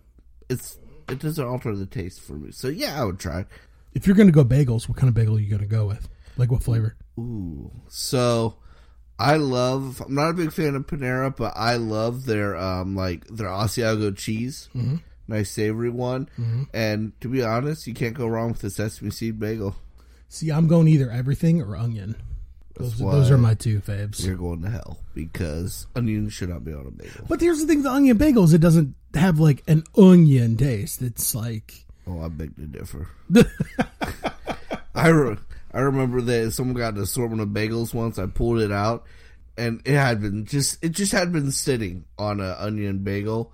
It's 0.48 0.78
it 1.08 1.18
doesn't 1.18 1.44
alter 1.44 1.74
the 1.74 1.86
taste 1.86 2.20
for 2.20 2.34
me. 2.34 2.52
So 2.52 2.68
yeah, 2.68 3.00
I 3.00 3.04
would 3.04 3.18
try. 3.18 3.40
it. 3.40 3.46
If 3.94 4.06
you're 4.06 4.16
gonna 4.16 4.30
go 4.32 4.44
bagels, 4.44 4.88
what 4.88 4.96
kind 4.96 5.08
of 5.08 5.14
bagel 5.14 5.36
are 5.36 5.40
you 5.40 5.50
gonna 5.50 5.66
go 5.66 5.86
with? 5.86 6.08
Like 6.36 6.50
what 6.50 6.62
flavor? 6.62 6.96
Ooh. 7.18 7.70
So 7.88 8.56
I 9.18 9.36
love 9.36 10.00
I'm 10.00 10.14
not 10.14 10.30
a 10.30 10.34
big 10.34 10.52
fan 10.52 10.74
of 10.74 10.86
Panera, 10.86 11.34
but 11.34 11.52
I 11.56 11.76
love 11.76 12.24
their 12.26 12.56
um 12.56 12.94
like 12.96 13.26
their 13.26 13.48
Asiago 13.48 14.16
cheese. 14.16 14.68
Mm-hmm. 14.74 14.96
Nice 15.28 15.50
savory 15.50 15.90
one. 15.90 16.28
And 16.74 17.12
to 17.20 17.28
be 17.28 17.42
honest, 17.42 17.86
you 17.86 17.94
can't 17.94 18.14
go 18.14 18.26
wrong 18.26 18.50
with 18.50 18.60
the 18.62 18.70
sesame 18.70 19.10
seed 19.10 19.38
bagel. 19.38 19.76
See, 20.32 20.50
I'm 20.50 20.68
going 20.68 20.86
either 20.88 21.10
everything 21.10 21.60
or 21.60 21.76
onion. 21.76 22.14
Those, 22.78 22.96
those 22.98 23.30
are 23.30 23.36
my 23.36 23.54
two 23.54 23.80
faves. 23.80 24.24
You're 24.24 24.36
going 24.36 24.62
to 24.62 24.70
hell 24.70 25.00
because 25.12 25.86
onion 25.94 26.30
should 26.30 26.48
not 26.48 26.64
be 26.64 26.72
on 26.72 26.86
a 26.86 26.90
bagel. 26.90 27.26
But 27.28 27.40
here's 27.42 27.60
the 27.60 27.66
thing: 27.66 27.82
the 27.82 27.90
onion 27.90 28.16
bagels, 28.16 28.54
it 28.54 28.58
doesn't 28.62 28.94
have 29.14 29.38
like 29.38 29.62
an 29.68 29.82
onion 29.98 30.56
taste. 30.56 31.02
It's 31.02 31.34
like 31.34 31.84
Oh, 32.06 32.22
I 32.22 32.28
beg 32.28 32.56
to 32.56 32.62
differ. 32.62 33.08
I 34.94 35.08
re- 35.08 35.36
I 35.72 35.80
remember 35.80 36.20
that 36.22 36.52
someone 36.52 36.76
got 36.76 36.94
an 36.94 37.02
assortment 37.02 37.42
of 37.42 37.48
bagels 37.48 37.92
once. 37.92 38.18
I 38.18 38.26
pulled 38.26 38.60
it 38.60 38.72
out, 38.72 39.04
and 39.58 39.82
it 39.84 39.94
had 39.94 40.20
been 40.22 40.46
just 40.46 40.82
it 40.82 40.90
just 40.90 41.12
had 41.12 41.32
been 41.32 41.50
sitting 41.52 42.04
on 42.18 42.40
an 42.40 42.54
onion 42.58 42.98
bagel. 42.98 43.52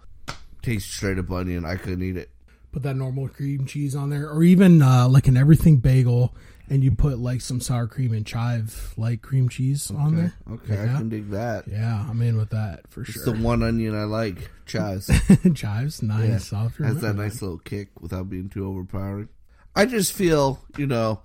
Tastes 0.62 0.92
straight 0.92 1.18
up 1.18 1.30
onion. 1.30 1.64
I 1.64 1.76
couldn't 1.76 2.02
eat 2.02 2.16
it. 2.16 2.30
put 2.72 2.82
that 2.84 2.94
normal 2.96 3.28
cream 3.28 3.66
cheese 3.66 3.94
on 3.96 4.10
there, 4.10 4.30
or 4.30 4.42
even 4.42 4.82
uh, 4.82 5.08
like 5.08 5.26
an 5.26 5.36
everything 5.36 5.76
bagel, 5.78 6.34
and 6.68 6.82
you 6.82 6.90
put 6.90 7.18
like 7.18 7.40
some 7.40 7.60
sour 7.60 7.86
cream 7.86 8.12
and 8.12 8.26
chive 8.26 8.94
like 8.96 9.22
cream 9.22 9.48
cheese 9.48 9.90
on 9.90 10.16
there. 10.16 10.34
Okay, 10.50 10.78
I 10.78 10.84
yeah. 10.86 10.96
can 10.98 11.08
dig 11.08 11.30
that. 11.30 11.68
Yeah, 11.68 12.06
I'm 12.08 12.20
in 12.22 12.36
with 12.36 12.50
that 12.50 12.88
for 12.88 13.02
It's 13.02 13.12
sure. 13.12 13.22
It's 13.22 13.32
the 13.32 13.44
one 13.44 13.62
onion 13.62 13.94
I 13.94 14.04
like. 14.04 14.50
Chives. 14.66 15.10
Chives, 15.54 16.02
nice. 16.02 16.52
I'll 16.52 16.68
has 16.68 17.00
that 17.00 17.14
nice 17.14 17.40
little 17.40 17.58
kick 17.58 18.00
without 18.00 18.28
being 18.28 18.48
too 18.48 18.66
overpowering. 18.66 19.28
I 19.74 19.86
just 19.86 20.12
feel, 20.12 20.60
you 20.76 20.86
know, 20.86 21.20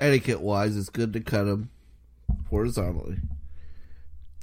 etiquette 0.00 0.40
wise, 0.40 0.76
it's 0.76 0.90
good 0.90 1.12
to 1.14 1.20
cut 1.20 1.44
them 1.44 1.70
horizontally. 2.50 3.16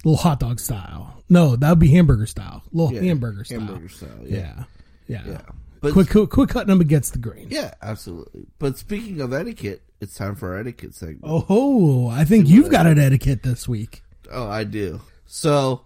Little 0.04 0.18
hot 0.18 0.39
dog 0.39 0.60
style. 0.60 1.24
No, 1.30 1.56
that 1.56 1.70
would 1.70 1.80
be 1.80 1.89
hamburger 1.89 2.26
style. 2.26 2.63
Little 2.72 2.94
Yeah, 2.94 3.02
hamburger 3.02 3.44
style. 3.44 3.60
Hamburger 3.60 3.89
style. 3.89 4.10
Yeah. 4.24 4.63
Yeah. 5.08 5.24
yeah, 5.26 5.32
Yeah. 5.32 5.42
But 5.82 5.94
Quick, 5.94 6.10
quick, 6.10 6.30
quick 6.30 6.50
cutting 6.50 6.68
them 6.68 6.82
against 6.82 7.13
the 7.13 7.20
grain. 7.20 7.48
yeah, 7.50 7.74
absolutely. 7.82 8.48
But 8.60 8.78
speaking 8.78 9.22
of 9.22 9.32
etiquette, 9.34 9.82
it's 10.02 10.13
time 10.15 10.36
for 10.36 10.54
our 10.54 10.60
etiquette 10.60 10.94
segment. 10.96 11.22
Oh, 11.24 11.39
ho, 11.39 12.08
I 12.10 12.26
think 12.26 12.48
you've 12.48 12.70
got 12.70 12.86
an 12.88 13.00
etiquette 13.00 13.44
this 13.44 13.68
week. 13.68 14.04
Oh, 14.32 14.48
I 14.48 14.63
do. 14.65 15.02
So, 15.26 15.82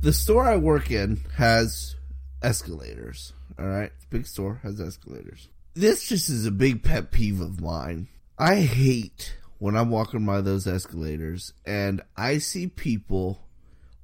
the 0.00 0.12
store 0.12 0.44
I 0.46 0.56
work 0.56 0.90
in 0.90 1.20
has 1.36 1.96
escalators. 2.42 3.32
All 3.58 3.66
right, 3.66 3.90
big 4.10 4.26
store 4.26 4.60
has 4.62 4.80
escalators. 4.80 5.48
This 5.74 6.08
just 6.08 6.28
is 6.30 6.46
a 6.46 6.50
big 6.52 6.82
pet 6.82 7.10
peeve 7.10 7.40
of 7.40 7.60
mine. 7.60 8.08
I 8.38 8.56
hate 8.56 9.36
when 9.58 9.76
I'm 9.76 9.90
walking 9.90 10.24
by 10.26 10.40
those 10.40 10.66
escalators 10.66 11.52
and 11.64 12.00
I 12.16 12.38
see 12.38 12.66
people 12.66 13.40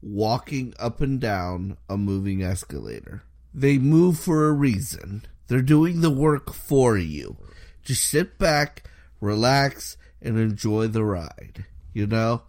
walking 0.03 0.73
up 0.79 1.01
and 1.01 1.21
down 1.21 1.77
a 1.89 1.97
moving 1.97 2.43
escalator. 2.43 3.23
They 3.53 3.79
move 3.79 4.19
for 4.19 4.49
a 4.49 4.53
reason. 4.53 5.27
They're 5.49 5.63
doing 5.63 6.01
the 6.01 6.11
work 6.11 6.53
for 6.53 6.97
you. 6.97 7.37
Just 7.83 8.05
sit 8.05 8.39
back, 8.39 8.89
relax, 9.21 9.97
and 10.23 10.39
enjoy 10.39 10.87
the 10.87 11.05
ride. 11.05 11.65
You 11.93 12.07
know? 12.07 12.43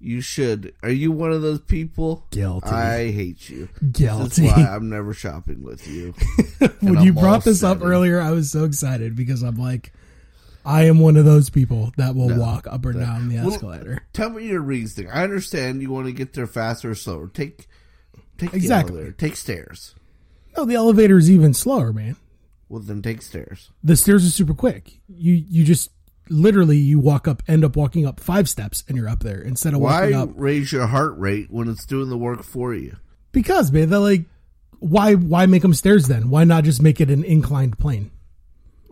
You 0.00 0.20
should. 0.20 0.74
Are 0.82 0.90
you 0.90 1.10
one 1.10 1.32
of 1.32 1.42
those 1.42 1.60
people? 1.60 2.26
Guilty. 2.30 2.68
I 2.68 3.10
hate 3.10 3.48
you. 3.50 3.68
Guilty. 3.90 4.42
That's 4.46 4.56
why 4.56 4.64
I'm 4.64 4.88
never 4.88 5.12
shopping 5.12 5.62
with 5.62 5.88
you. 5.88 6.12
when 6.80 6.98
I'm 6.98 7.04
you 7.04 7.12
brought 7.12 7.42
this 7.42 7.64
up 7.64 7.82
earlier, 7.82 8.20
I 8.20 8.30
was 8.30 8.50
so 8.52 8.62
excited 8.64 9.16
because 9.16 9.42
I'm 9.42 9.56
like, 9.56 9.92
I 10.64 10.84
am 10.84 11.00
one 11.00 11.16
of 11.16 11.24
those 11.24 11.50
people 11.50 11.92
that 11.96 12.14
will 12.14 12.38
walk 12.38 12.66
up 12.68 12.84
or 12.86 12.92
down 12.92 13.28
the 13.28 13.36
Well, 13.36 13.52
escalator. 13.52 14.04
Tell 14.12 14.30
me 14.30 14.46
your 14.46 14.60
reasoning. 14.60 15.10
I 15.10 15.24
understand 15.24 15.82
you 15.82 15.90
want 15.90 16.06
to 16.06 16.12
get 16.12 16.34
there 16.34 16.46
faster 16.46 16.90
or 16.90 16.94
slower. 16.94 17.26
Take 17.26 17.66
take 18.36 18.54
Exactly. 18.54 18.92
the 18.92 18.98
elevator. 19.00 19.16
Take 19.16 19.34
stairs. 19.34 19.94
No, 20.58 20.64
the 20.64 20.74
elevator 20.74 21.16
is 21.16 21.30
even 21.30 21.54
slower, 21.54 21.92
man. 21.92 22.16
Well, 22.68 22.80
then 22.80 23.00
take 23.00 23.22
stairs. 23.22 23.70
The 23.84 23.94
stairs 23.94 24.26
are 24.26 24.30
super 24.30 24.54
quick. 24.54 24.98
You 25.06 25.32
you 25.34 25.62
just 25.62 25.92
literally 26.28 26.76
you 26.78 26.98
walk 26.98 27.28
up, 27.28 27.44
end 27.46 27.64
up 27.64 27.76
walking 27.76 28.04
up 28.04 28.18
five 28.18 28.48
steps, 28.48 28.82
and 28.88 28.96
you're 28.96 29.08
up 29.08 29.20
there 29.20 29.40
instead 29.40 29.72
of 29.72 29.78
Why 29.78 30.00
walking 30.00 30.16
up. 30.16 30.30
raise 30.34 30.72
your 30.72 30.88
heart 30.88 31.16
rate 31.16 31.46
when 31.48 31.68
it's 31.68 31.86
doing 31.86 32.10
the 32.10 32.18
work 32.18 32.42
for 32.42 32.74
you? 32.74 32.96
Because 33.30 33.70
man, 33.70 33.88
they're 33.88 34.00
like, 34.00 34.24
why 34.80 35.14
why 35.14 35.46
make 35.46 35.62
them 35.62 35.74
stairs 35.74 36.08
then? 36.08 36.28
Why 36.28 36.42
not 36.42 36.64
just 36.64 36.82
make 36.82 37.00
it 37.00 37.08
an 37.08 37.22
inclined 37.22 37.78
plane? 37.78 38.10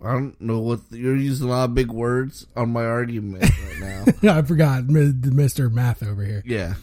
I 0.04 0.12
don't 0.12 0.40
know 0.40 0.60
what 0.60 0.82
you're 0.92 1.16
using 1.16 1.48
a 1.48 1.50
lot 1.50 1.64
of 1.64 1.74
big 1.74 1.90
words 1.90 2.46
on 2.54 2.70
my 2.70 2.84
argument 2.84 3.42
right 3.42 4.12
now. 4.22 4.38
I 4.38 4.42
forgot, 4.42 4.84
Mister 4.86 5.68
Math 5.68 6.04
over 6.04 6.24
here. 6.24 6.44
Yeah. 6.46 6.74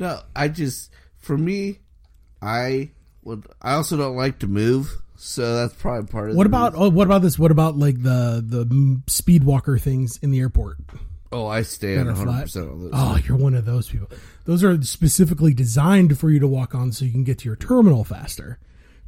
No, 0.00 0.18
I 0.34 0.48
just 0.48 0.90
for 1.16 1.38
me, 1.38 1.78
I 2.42 2.90
would. 3.26 3.46
I 3.60 3.74
also 3.74 3.96
don't 3.96 4.16
like 4.16 4.38
to 4.40 4.46
move, 4.46 4.90
so 5.16 5.56
that's 5.56 5.74
probably 5.74 6.08
part 6.08 6.30
of. 6.30 6.36
What 6.36 6.46
about 6.46 6.72
reason. 6.72 6.86
oh, 6.86 6.90
what 6.90 7.06
about 7.06 7.22
this? 7.22 7.38
What 7.38 7.50
about 7.50 7.76
like 7.76 8.02
the 8.02 8.42
the 8.46 9.00
speed 9.06 9.44
walker 9.44 9.78
things 9.78 10.18
in 10.22 10.30
the 10.30 10.40
airport? 10.40 10.78
Oh, 11.32 11.46
I 11.46 11.62
are 12.08 12.12
100 12.12 12.24
flat? 12.24 12.42
percent 12.42 12.70
on 12.70 12.82
this. 12.82 12.90
Oh, 12.94 13.18
you're 13.26 13.36
one 13.36 13.54
of 13.54 13.64
those 13.64 13.88
people. 13.90 14.08
Those 14.44 14.62
are 14.64 14.80
specifically 14.82 15.52
designed 15.52 16.18
for 16.18 16.30
you 16.30 16.38
to 16.38 16.46
walk 16.46 16.74
on 16.74 16.92
so 16.92 17.04
you 17.04 17.10
can 17.10 17.24
get 17.24 17.38
to 17.40 17.44
your 17.46 17.56
terminal 17.56 18.04
faster. 18.04 18.58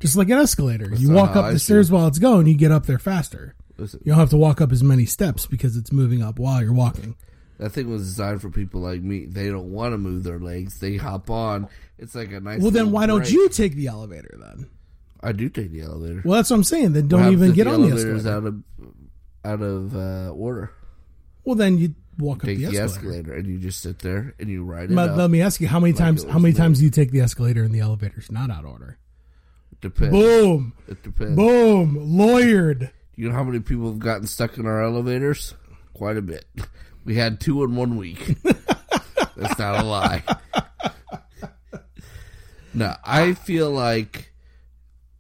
Just 0.00 0.16
like 0.16 0.28
an 0.28 0.38
escalator. 0.38 0.92
you 0.94 1.11
walk 1.11 1.37
up 1.37 1.46
I 1.46 1.52
the 1.52 1.59
stairs 1.59 1.90
while 1.90 2.07
it's 2.07 2.18
going, 2.18 2.46
you 2.46 2.57
get 2.57 2.70
up 2.70 2.87
there 2.87 2.98
faster. 2.98 3.54
Listen, 3.78 4.00
You 4.04 4.12
don't 4.12 4.18
have 4.18 4.31
to 4.31 4.37
walk 4.37 4.61
up 4.61 4.72
as 4.72 4.83
many 4.83 5.07
steps 5.07 5.46
because 5.46 5.76
it's 5.76 5.92
moving 5.92 6.22
up 6.22 6.38
while 6.38 6.62
you're 6.62 6.72
walking. 6.72 7.16
That 7.59 7.71
thing 7.71 7.90
was 7.90 8.03
designed 8.05 8.40
for 8.40 8.51
people 8.51 8.81
like 8.81 9.03
me. 9.03 9.27
They 9.27 9.49
don't 9.49 9.71
want 9.73 9.92
to 9.92 9.99
move 9.99 10.25
their 10.25 10.38
legs. 10.38 10.81
They 10.81 10.97
hop 10.97 11.31
on. 11.31 11.68
It's 11.99 12.14
like 12.14 12.33
a 12.33 12.40
nice. 12.40 12.61
Well, 12.61 12.71
then 12.71 12.90
why 12.90 13.07
don't 13.07 13.31
you 13.31 13.49
take 13.49 13.75
the 13.75 13.88
elevator 13.88 14.37
then? 14.40 14.68
I 15.21 15.33
do 15.33 15.49
take 15.49 15.73
the 15.73 15.83
elevator. 15.83 16.23
Well, 16.25 16.37
that's 16.37 16.51
what 16.51 16.57
I'm 16.57 16.64
saying. 16.64 16.92
Then 16.92 17.09
don't 17.09 17.33
even 17.33 17.53
get 17.53 17.66
on 17.66 17.83
the 17.83 17.94
escalator. 17.97 18.31
out 18.31 18.44
of 18.47 18.62
out 19.44 19.62
of 19.62 19.97
uh, 19.97 20.31
order. 20.31 20.71
Well, 21.44 21.57
then 21.57 21.79
you 21.79 21.94
walk 22.18 22.38
up 22.38 22.47
Take 22.47 22.59
the 22.59 22.66
the 22.66 22.79
escalator. 22.79 23.18
escalator 23.21 23.35
and 23.35 23.47
you 23.47 23.59
just 23.59 23.81
sit 23.81 24.01
there 24.01 24.35
and 24.38 24.49
you 24.49 24.64
ride 24.64 24.90
it 24.90 24.94
But 24.94 25.16
let 25.16 25.31
me 25.31 25.40
ask 25.40 25.61
you, 25.61 25.68
how 25.68 25.81
many 25.81 25.92
times? 25.92 26.25
How 26.25 26.38
many 26.38 26.55
times 26.55 26.79
do 26.79 26.85
you 26.85 26.90
take 26.90 27.11
the 27.11 27.21
escalator 27.21 27.62
and 27.64 27.75
the 27.75 27.81
elevator's 27.81 28.31
not 28.31 28.51
out 28.51 28.64
of 28.64 28.71
order? 28.71 28.99
Depends. 29.81 30.12
Boom, 30.12 30.73
It 30.88 31.03
depends. 31.03 31.37
boom, 31.37 31.97
lawyered. 31.97 32.90
You 33.14 33.29
know 33.29 33.35
how 33.35 33.44
many 33.44 33.61
people 33.61 33.88
have 33.90 33.99
gotten 34.01 34.27
stuck 34.27 34.59
in 34.59 34.66
our 34.66 34.83
elevators? 34.83 35.55
Quite 35.94 36.16
a 36.16 36.23
bit. 36.23 36.44
We 37.09 37.14
had 37.14 37.40
two 37.40 37.64
in 37.64 37.75
one 37.75 37.97
week. 37.97 38.37
That's 39.35 39.59
not 39.59 39.81
a 39.81 39.83
lie. 39.83 40.23
no, 42.75 42.94
I 43.03 43.33
feel 43.33 43.71
like 43.71 44.31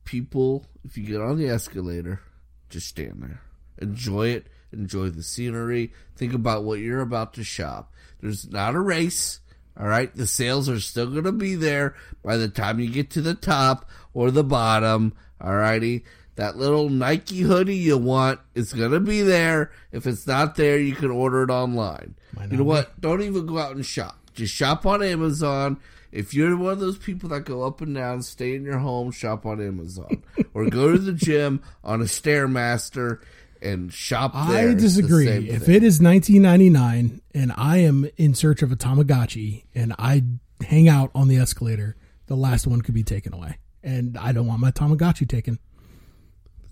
people, 0.04 0.66
if 0.84 0.98
you 0.98 1.04
get 1.04 1.22
on 1.22 1.38
the 1.38 1.48
escalator, 1.48 2.20
just 2.68 2.88
stand 2.88 3.22
there. 3.22 3.40
Enjoy 3.78 4.28
it. 4.28 4.48
Enjoy 4.70 5.08
the 5.08 5.22
scenery. 5.22 5.94
Think 6.14 6.34
about 6.34 6.62
what 6.62 6.78
you're 6.78 7.00
about 7.00 7.32
to 7.34 7.42
shop. 7.42 7.94
There's 8.20 8.46
not 8.46 8.74
a 8.74 8.80
race. 8.80 9.40
All 9.74 9.88
right. 9.88 10.14
The 10.14 10.26
sales 10.26 10.68
are 10.68 10.80
still 10.80 11.06
going 11.06 11.24
to 11.24 11.32
be 11.32 11.54
there 11.54 11.94
by 12.22 12.36
the 12.36 12.50
time 12.50 12.80
you 12.80 12.90
get 12.90 13.12
to 13.12 13.22
the 13.22 13.32
top 13.32 13.88
or 14.12 14.30
the 14.30 14.44
bottom. 14.44 15.14
All 15.40 15.56
righty. 15.56 16.04
That 16.38 16.56
little 16.56 16.88
Nike 16.88 17.40
hoodie 17.40 17.78
you 17.78 17.98
want 17.98 18.38
is 18.54 18.72
going 18.72 18.92
to 18.92 19.00
be 19.00 19.22
there. 19.22 19.72
If 19.90 20.06
it's 20.06 20.24
not 20.24 20.54
there, 20.54 20.78
you 20.78 20.94
can 20.94 21.10
order 21.10 21.42
it 21.42 21.50
online. 21.50 22.14
You 22.48 22.58
know 22.58 22.62
what? 22.62 23.00
Don't 23.00 23.22
even 23.22 23.44
go 23.44 23.58
out 23.58 23.74
and 23.74 23.84
shop. 23.84 24.16
Just 24.34 24.54
shop 24.54 24.86
on 24.86 25.02
Amazon. 25.02 25.80
If 26.12 26.34
you're 26.34 26.56
one 26.56 26.74
of 26.74 26.78
those 26.78 26.96
people 26.96 27.28
that 27.30 27.40
go 27.40 27.64
up 27.64 27.80
and 27.80 27.92
down, 27.92 28.22
stay 28.22 28.54
in 28.54 28.62
your 28.62 28.78
home, 28.78 29.10
shop 29.10 29.46
on 29.46 29.60
Amazon. 29.60 30.22
or 30.54 30.70
go 30.70 30.92
to 30.92 30.98
the 30.98 31.12
gym 31.12 31.60
on 31.82 32.00
a 32.02 32.04
Stairmaster 32.04 33.18
and 33.60 33.92
shop 33.92 34.32
there. 34.48 34.70
I 34.70 34.74
disagree. 34.74 35.26
If 35.26 35.64
thing. 35.64 35.74
it 35.74 35.82
is 35.82 36.00
1999 36.00 37.20
and 37.34 37.52
I 37.56 37.78
am 37.78 38.08
in 38.16 38.34
search 38.34 38.62
of 38.62 38.70
a 38.70 38.76
Tamagotchi 38.76 39.64
and 39.74 39.92
I 39.98 40.22
hang 40.64 40.88
out 40.88 41.10
on 41.16 41.26
the 41.26 41.38
escalator, 41.38 41.96
the 42.26 42.36
last 42.36 42.64
one 42.68 42.80
could 42.80 42.94
be 42.94 43.02
taken 43.02 43.34
away. 43.34 43.58
And 43.82 44.16
I 44.16 44.30
don't 44.30 44.46
want 44.46 44.60
my 44.60 44.70
Tamagotchi 44.70 45.28
taken. 45.28 45.58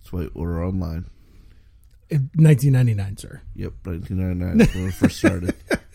That's 0.07 0.13
why 0.13 0.41
order 0.41 0.65
online. 0.65 1.07
If- 2.09 2.21
1999, 2.37 3.17
sir. 3.17 3.41
Yep, 3.57 3.73
1999 3.83 4.69
when 4.75 4.85
we 4.85 4.91
first 4.93 5.19
started. 5.19 5.53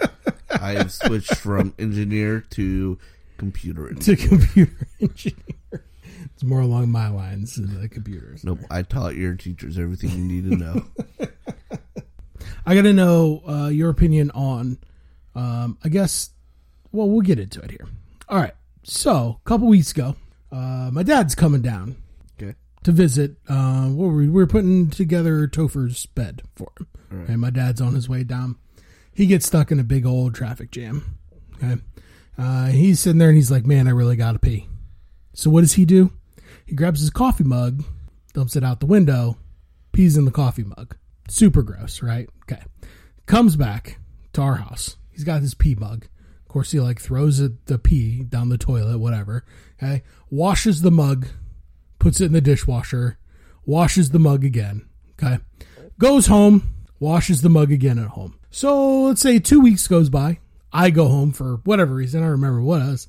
I 0.51 0.71
have 0.73 0.91
switched 0.91 1.37
from 1.37 1.73
engineer 1.79 2.41
to 2.51 2.99
computer 3.37 3.87
engineer. 3.87 4.17
To 4.17 4.27
computer 4.27 4.87
engineer. 4.99 5.85
It's 6.33 6.43
more 6.43 6.59
along 6.59 6.89
my 6.89 7.07
lines 7.07 7.55
than 7.55 7.79
the 7.79 7.87
computers. 7.87 8.43
Nope, 8.43 8.59
I 8.69 8.81
taught 8.81 9.15
your 9.15 9.35
teachers 9.35 9.79
everything 9.79 10.09
you 10.09 10.17
need 10.41 10.49
to 10.49 10.57
know. 10.57 10.85
I 12.65 12.75
got 12.75 12.81
to 12.81 12.91
know 12.93 13.43
uh, 13.47 13.67
your 13.69 13.89
opinion 13.89 14.29
on, 14.31 14.77
um, 15.35 15.77
I 15.85 15.87
guess, 15.89 16.31
well, 16.91 17.09
we'll 17.09 17.21
get 17.21 17.39
into 17.39 17.61
it 17.61 17.71
here. 17.71 17.87
All 18.27 18.37
right. 18.37 18.53
So, 18.83 19.39
a 19.43 19.47
couple 19.49 19.67
weeks 19.67 19.91
ago, 19.91 20.17
uh, 20.51 20.89
my 20.91 21.03
dad's 21.03 21.33
coming 21.33 21.61
down. 21.61 21.95
To 22.83 22.91
visit. 22.91 23.35
Uh, 23.47 23.87
what 23.87 24.07
were 24.07 24.15
we? 24.15 24.25
we 24.25 24.41
were 24.41 24.47
putting 24.47 24.89
together 24.89 25.47
Topher's 25.47 26.05
bed 26.07 26.43
for 26.55 26.71
him. 26.79 26.87
Right. 27.09 27.29
And 27.29 27.41
my 27.41 27.49
dad's 27.49 27.81
on 27.81 27.93
his 27.93 28.07
way 28.07 28.23
down. 28.23 28.55
He 29.13 29.25
gets 29.25 29.45
stuck 29.45 29.71
in 29.71 29.79
a 29.79 29.83
big 29.83 30.05
old 30.05 30.33
traffic 30.33 30.71
jam. 30.71 31.17
Okay. 31.55 31.81
Uh, 32.37 32.67
he's 32.67 32.99
sitting 32.99 33.19
there 33.19 33.29
and 33.29 33.37
he's 33.37 33.51
like, 33.51 33.65
man, 33.65 33.87
I 33.87 33.91
really 33.91 34.15
got 34.15 34.31
to 34.33 34.39
pee. 34.39 34.67
So, 35.33 35.49
what 35.49 35.61
does 35.61 35.73
he 35.73 35.85
do? 35.85 36.11
He 36.65 36.75
grabs 36.75 37.01
his 37.01 37.09
coffee 37.09 37.43
mug, 37.43 37.83
dumps 38.33 38.55
it 38.55 38.63
out 38.63 38.79
the 38.79 38.85
window, 38.85 39.37
pees 39.91 40.17
in 40.17 40.25
the 40.25 40.31
coffee 40.31 40.63
mug. 40.63 40.95
Super 41.27 41.61
gross, 41.61 42.01
right? 42.01 42.29
Okay. 42.43 42.61
Comes 43.25 43.55
back 43.55 43.99
to 44.33 44.41
our 44.41 44.55
house. 44.55 44.97
He's 45.09 45.23
got 45.23 45.41
his 45.41 45.53
pee 45.53 45.75
mug. 45.75 46.07
Of 46.41 46.47
course, 46.47 46.71
he 46.71 46.79
like 46.79 46.99
throws 46.99 47.39
it, 47.39 47.65
the 47.67 47.77
pee 47.77 48.23
down 48.23 48.49
the 48.49 48.57
toilet, 48.57 48.97
whatever. 48.97 49.45
Okay. 49.81 50.03
Washes 50.29 50.81
the 50.81 50.91
mug, 50.91 51.27
puts 52.01 52.19
it 52.19 52.25
in 52.25 52.33
the 52.33 52.41
dishwasher, 52.41 53.17
washes 53.63 54.09
the 54.09 54.19
mug 54.19 54.43
again. 54.43 54.87
Okay. 55.11 55.37
Goes 55.99 56.25
home, 56.25 56.73
washes 56.99 57.43
the 57.43 57.49
mug 57.49 57.71
again 57.71 57.99
at 57.99 58.09
home. 58.09 58.39
So 58.49 59.03
let's 59.03 59.21
say 59.21 59.37
two 59.37 59.61
weeks 59.61 59.87
goes 59.87 60.09
by. 60.09 60.39
I 60.73 60.89
go 60.89 61.07
home 61.07 61.31
for 61.31 61.61
whatever 61.63 61.93
reason. 61.93 62.23
I 62.23 62.27
remember 62.27 62.59
what 62.59 62.81
was. 62.81 63.07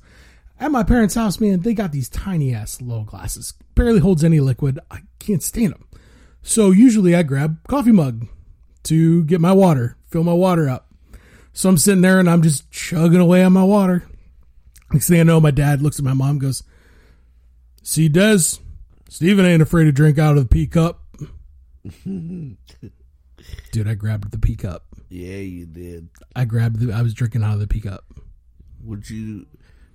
At 0.59 0.71
my 0.71 0.83
parents' 0.83 1.15
house, 1.15 1.39
man, 1.39 1.61
they 1.61 1.73
got 1.73 1.91
these 1.91 2.07
tiny 2.07 2.53
ass 2.53 2.81
little 2.81 3.03
glasses. 3.03 3.55
Barely 3.73 3.99
holds 3.99 4.23
any 4.23 4.39
liquid. 4.39 4.79
I 4.91 4.99
can't 5.17 5.41
stand 5.41 5.73
them. 5.73 5.87
So 6.43 6.69
usually 6.69 7.15
I 7.15 7.23
grab 7.23 7.67
coffee 7.67 7.91
mug 7.91 8.27
to 8.83 9.23
get 9.23 9.41
my 9.41 9.53
water, 9.53 9.97
fill 10.07 10.23
my 10.23 10.33
water 10.33 10.69
up. 10.69 10.93
So 11.51 11.67
I'm 11.67 11.77
sitting 11.77 12.01
there 12.01 12.19
and 12.19 12.29
I'm 12.29 12.43
just 12.43 12.69
chugging 12.69 13.19
away 13.19 13.43
on 13.43 13.53
my 13.53 13.63
water. 13.63 14.03
Next 14.91 15.07
thing 15.09 15.19
I 15.19 15.23
know, 15.23 15.39
my 15.39 15.51
dad 15.51 15.81
looks 15.81 15.97
at 15.97 16.05
my 16.05 16.13
mom, 16.13 16.37
goes, 16.37 16.61
"See, 17.81 18.07
Des, 18.07 18.59
Steven 19.13 19.45
ain't 19.45 19.61
afraid 19.61 19.83
to 19.83 19.91
drink 19.91 20.17
out 20.17 20.37
of 20.37 20.43
the 20.43 20.49
pea 20.49 20.65
cup." 20.65 21.05
Dude, 22.03 22.57
I 23.87 23.93
grabbed 23.93 24.31
the 24.31 24.39
pea 24.39 24.55
cup. 24.55 24.87
Yeah, 25.07 25.37
you 25.37 25.67
did. 25.67 26.09
I 26.35 26.45
grabbed 26.45 26.79
the. 26.79 26.91
I 26.91 27.03
was 27.03 27.13
drinking 27.13 27.43
out 27.43 27.53
of 27.53 27.59
the 27.59 27.67
pea 27.67 27.81
cup. 27.81 28.05
Would 28.83 29.07
you 29.11 29.45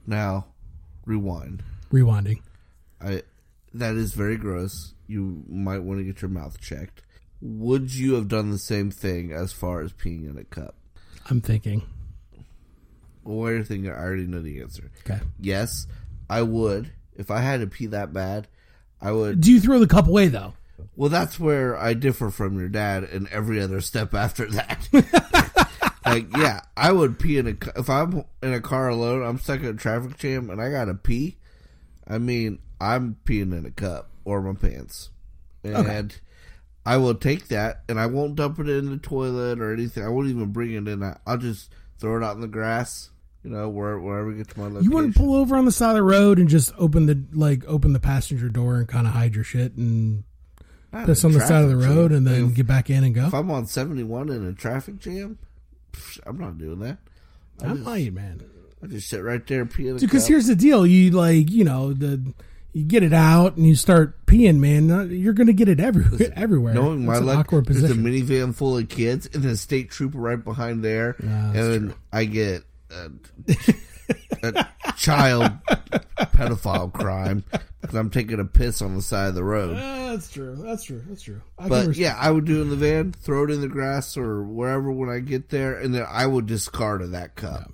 now 0.06 0.46
rewind? 1.04 1.64
Rewinding. 1.90 2.42
I 3.00 3.24
that 3.74 3.96
is 3.96 4.12
very 4.12 4.36
gross. 4.36 4.94
You 5.08 5.42
might 5.48 5.82
want 5.82 5.98
to 5.98 6.04
get 6.04 6.22
your 6.22 6.30
mouth 6.30 6.60
checked. 6.60 7.02
Would 7.40 7.92
you 7.92 8.14
have 8.14 8.28
done 8.28 8.52
the 8.52 8.58
same 8.58 8.92
thing 8.92 9.32
as 9.32 9.52
far 9.52 9.80
as 9.80 9.92
peeing 9.92 10.30
in 10.30 10.38
a 10.38 10.44
cup? 10.44 10.76
I'm 11.28 11.40
thinking. 11.40 11.82
Well, 13.24 13.38
while 13.38 13.50
you're 13.50 13.64
thinking, 13.64 13.90
I 13.90 13.98
already 13.98 14.28
know 14.28 14.42
the 14.42 14.60
answer. 14.60 14.92
Okay. 15.00 15.18
Yes, 15.40 15.88
I 16.30 16.42
would. 16.42 16.92
If 17.16 17.32
I 17.32 17.40
had 17.40 17.62
to 17.62 17.66
pee 17.66 17.86
that 17.86 18.12
bad, 18.12 18.46
I 19.00 19.12
would. 19.12 19.40
Do 19.40 19.52
you 19.52 19.60
throw 19.60 19.78
the 19.78 19.86
cup 19.86 20.08
away 20.08 20.28
though? 20.28 20.54
Well, 20.96 21.10
that's 21.10 21.38
where 21.38 21.76
I 21.76 21.94
differ 21.94 22.30
from 22.30 22.58
your 22.58 22.68
dad 22.68 23.04
and 23.04 23.28
every 23.28 23.60
other 23.60 23.80
step 23.80 24.14
after 24.14 24.46
that. 24.46 24.88
like, 26.04 26.36
yeah, 26.36 26.62
I 26.76 26.90
would 26.90 27.18
pee 27.18 27.38
in 27.38 27.46
a. 27.46 27.78
If 27.78 27.88
I'm 27.88 28.24
in 28.42 28.52
a 28.52 28.60
car 28.60 28.88
alone, 28.88 29.22
I'm 29.22 29.38
stuck 29.38 29.60
in 29.60 29.66
a 29.66 29.74
traffic 29.74 30.18
jam, 30.18 30.50
and 30.50 30.60
I 30.60 30.70
gotta 30.70 30.94
pee. 30.94 31.36
I 32.06 32.18
mean, 32.18 32.58
I'm 32.80 33.16
peeing 33.24 33.56
in 33.56 33.64
a 33.64 33.70
cup 33.70 34.10
or 34.24 34.42
my 34.42 34.54
pants, 34.54 35.10
and 35.62 36.18
I 36.84 36.96
will 36.96 37.14
take 37.14 37.48
that, 37.48 37.82
and 37.88 38.00
I 38.00 38.06
won't 38.06 38.34
dump 38.34 38.58
it 38.58 38.68
in 38.68 38.90
the 38.90 38.96
toilet 38.96 39.60
or 39.60 39.72
anything. 39.72 40.04
I 40.04 40.08
won't 40.08 40.28
even 40.28 40.52
bring 40.52 40.72
it 40.72 40.88
in. 40.88 41.14
I'll 41.26 41.38
just 41.38 41.70
throw 41.98 42.16
it 42.16 42.24
out 42.24 42.34
in 42.34 42.40
the 42.40 42.48
grass. 42.48 43.10
You 43.44 43.50
know, 43.50 43.68
where 43.68 43.98
wherever 43.98 44.28
we 44.28 44.34
get 44.34 44.48
to 44.48 44.58
my 44.58 44.66
location. 44.66 44.84
You 44.84 44.90
wouldn't 44.90 45.16
pull 45.16 45.34
over 45.36 45.56
on 45.56 45.64
the 45.64 45.72
side 45.72 45.90
of 45.90 45.96
the 45.96 46.02
road 46.02 46.38
and 46.38 46.48
just 46.48 46.72
open 46.76 47.06
the 47.06 47.22
like 47.32 47.64
open 47.66 47.92
the 47.92 48.00
passenger 48.00 48.48
door 48.48 48.76
and 48.78 48.88
kind 48.88 49.06
of 49.06 49.12
hide 49.12 49.34
your 49.34 49.44
shit 49.44 49.74
and 49.74 50.24
piss 51.06 51.24
on 51.24 51.32
the 51.32 51.40
side 51.40 51.62
of 51.62 51.68
the 51.70 51.76
road 51.76 52.08
jam. 52.10 52.18
and 52.18 52.26
then 52.26 52.44
If- 52.46 52.54
get 52.54 52.66
back 52.66 52.90
in 52.90 53.04
and 53.04 53.14
go. 53.14 53.26
If 53.26 53.34
I'm 53.34 53.50
on 53.50 53.66
71 53.66 54.28
in 54.30 54.44
a 54.44 54.52
traffic 54.52 54.98
jam, 54.98 55.38
I'm 56.26 56.38
not 56.38 56.58
doing 56.58 56.80
that. 56.80 56.98
I'm 57.60 57.82
might, 57.84 58.12
man. 58.12 58.42
I 58.82 58.86
just 58.86 59.08
sit 59.08 59.22
right 59.22 59.44
there, 59.46 59.64
peeing. 59.66 59.98
Because 60.00 60.26
here's 60.26 60.46
the 60.46 60.54
deal: 60.56 60.86
you 60.86 61.10
like 61.12 61.50
you 61.50 61.64
know 61.64 61.92
the 61.92 62.20
you 62.72 62.84
get 62.84 63.02
it 63.02 63.12
out 63.12 63.56
and 63.56 63.66
you 63.66 63.74
start 63.74 64.24
peeing, 64.26 64.58
man. 64.58 64.90
uh, 64.90 65.02
You're 65.04 65.32
gonna 65.32 65.52
get 65.52 65.68
it 65.68 65.80
everywhere. 65.80 66.32
everywhere. 66.36 66.74
Knowing 66.74 67.04
my 67.04 67.18
luck, 67.18 67.38
awkward 67.38 67.66
there's 67.66 67.82
a 67.90 67.94
minivan 67.94 68.54
full 68.54 68.76
of 68.76 68.88
kids 68.88 69.28
and 69.32 69.44
a 69.44 69.56
state 69.56 69.90
trooper 69.90 70.18
right 70.18 70.42
behind 70.42 70.84
there, 70.84 71.16
Yeah, 71.22 71.46
and 71.46 71.54
then 71.54 71.94
I 72.12 72.24
get 72.26 72.62
a, 72.90 73.10
a 74.42 74.66
child 74.96 75.52
pedophile 76.18 76.92
crime 76.92 77.44
because 77.80 77.96
I'm 77.96 78.10
taking 78.10 78.40
a 78.40 78.44
piss 78.44 78.82
on 78.82 78.94
the 78.94 79.02
side 79.02 79.28
of 79.28 79.34
the 79.34 79.44
road. 79.44 79.76
Uh, 79.76 80.12
that's 80.12 80.30
true. 80.30 80.56
That's 80.56 80.84
true. 80.84 81.02
That's 81.08 81.22
true. 81.22 81.40
I 81.58 81.68
But 81.68 81.96
yeah, 81.96 82.16
I 82.18 82.30
would 82.30 82.44
do 82.44 82.58
it 82.58 82.62
in 82.62 82.70
the 82.70 82.76
van, 82.76 83.12
throw 83.12 83.44
it 83.44 83.50
in 83.50 83.60
the 83.60 83.68
grass 83.68 84.16
or 84.16 84.42
wherever 84.42 84.90
when 84.90 85.08
I 85.08 85.20
get 85.20 85.50
there, 85.50 85.78
and 85.78 85.94
then 85.94 86.06
I 86.08 86.26
would 86.26 86.46
discard 86.46 87.02
of 87.02 87.12
that 87.12 87.36
cup. 87.36 87.72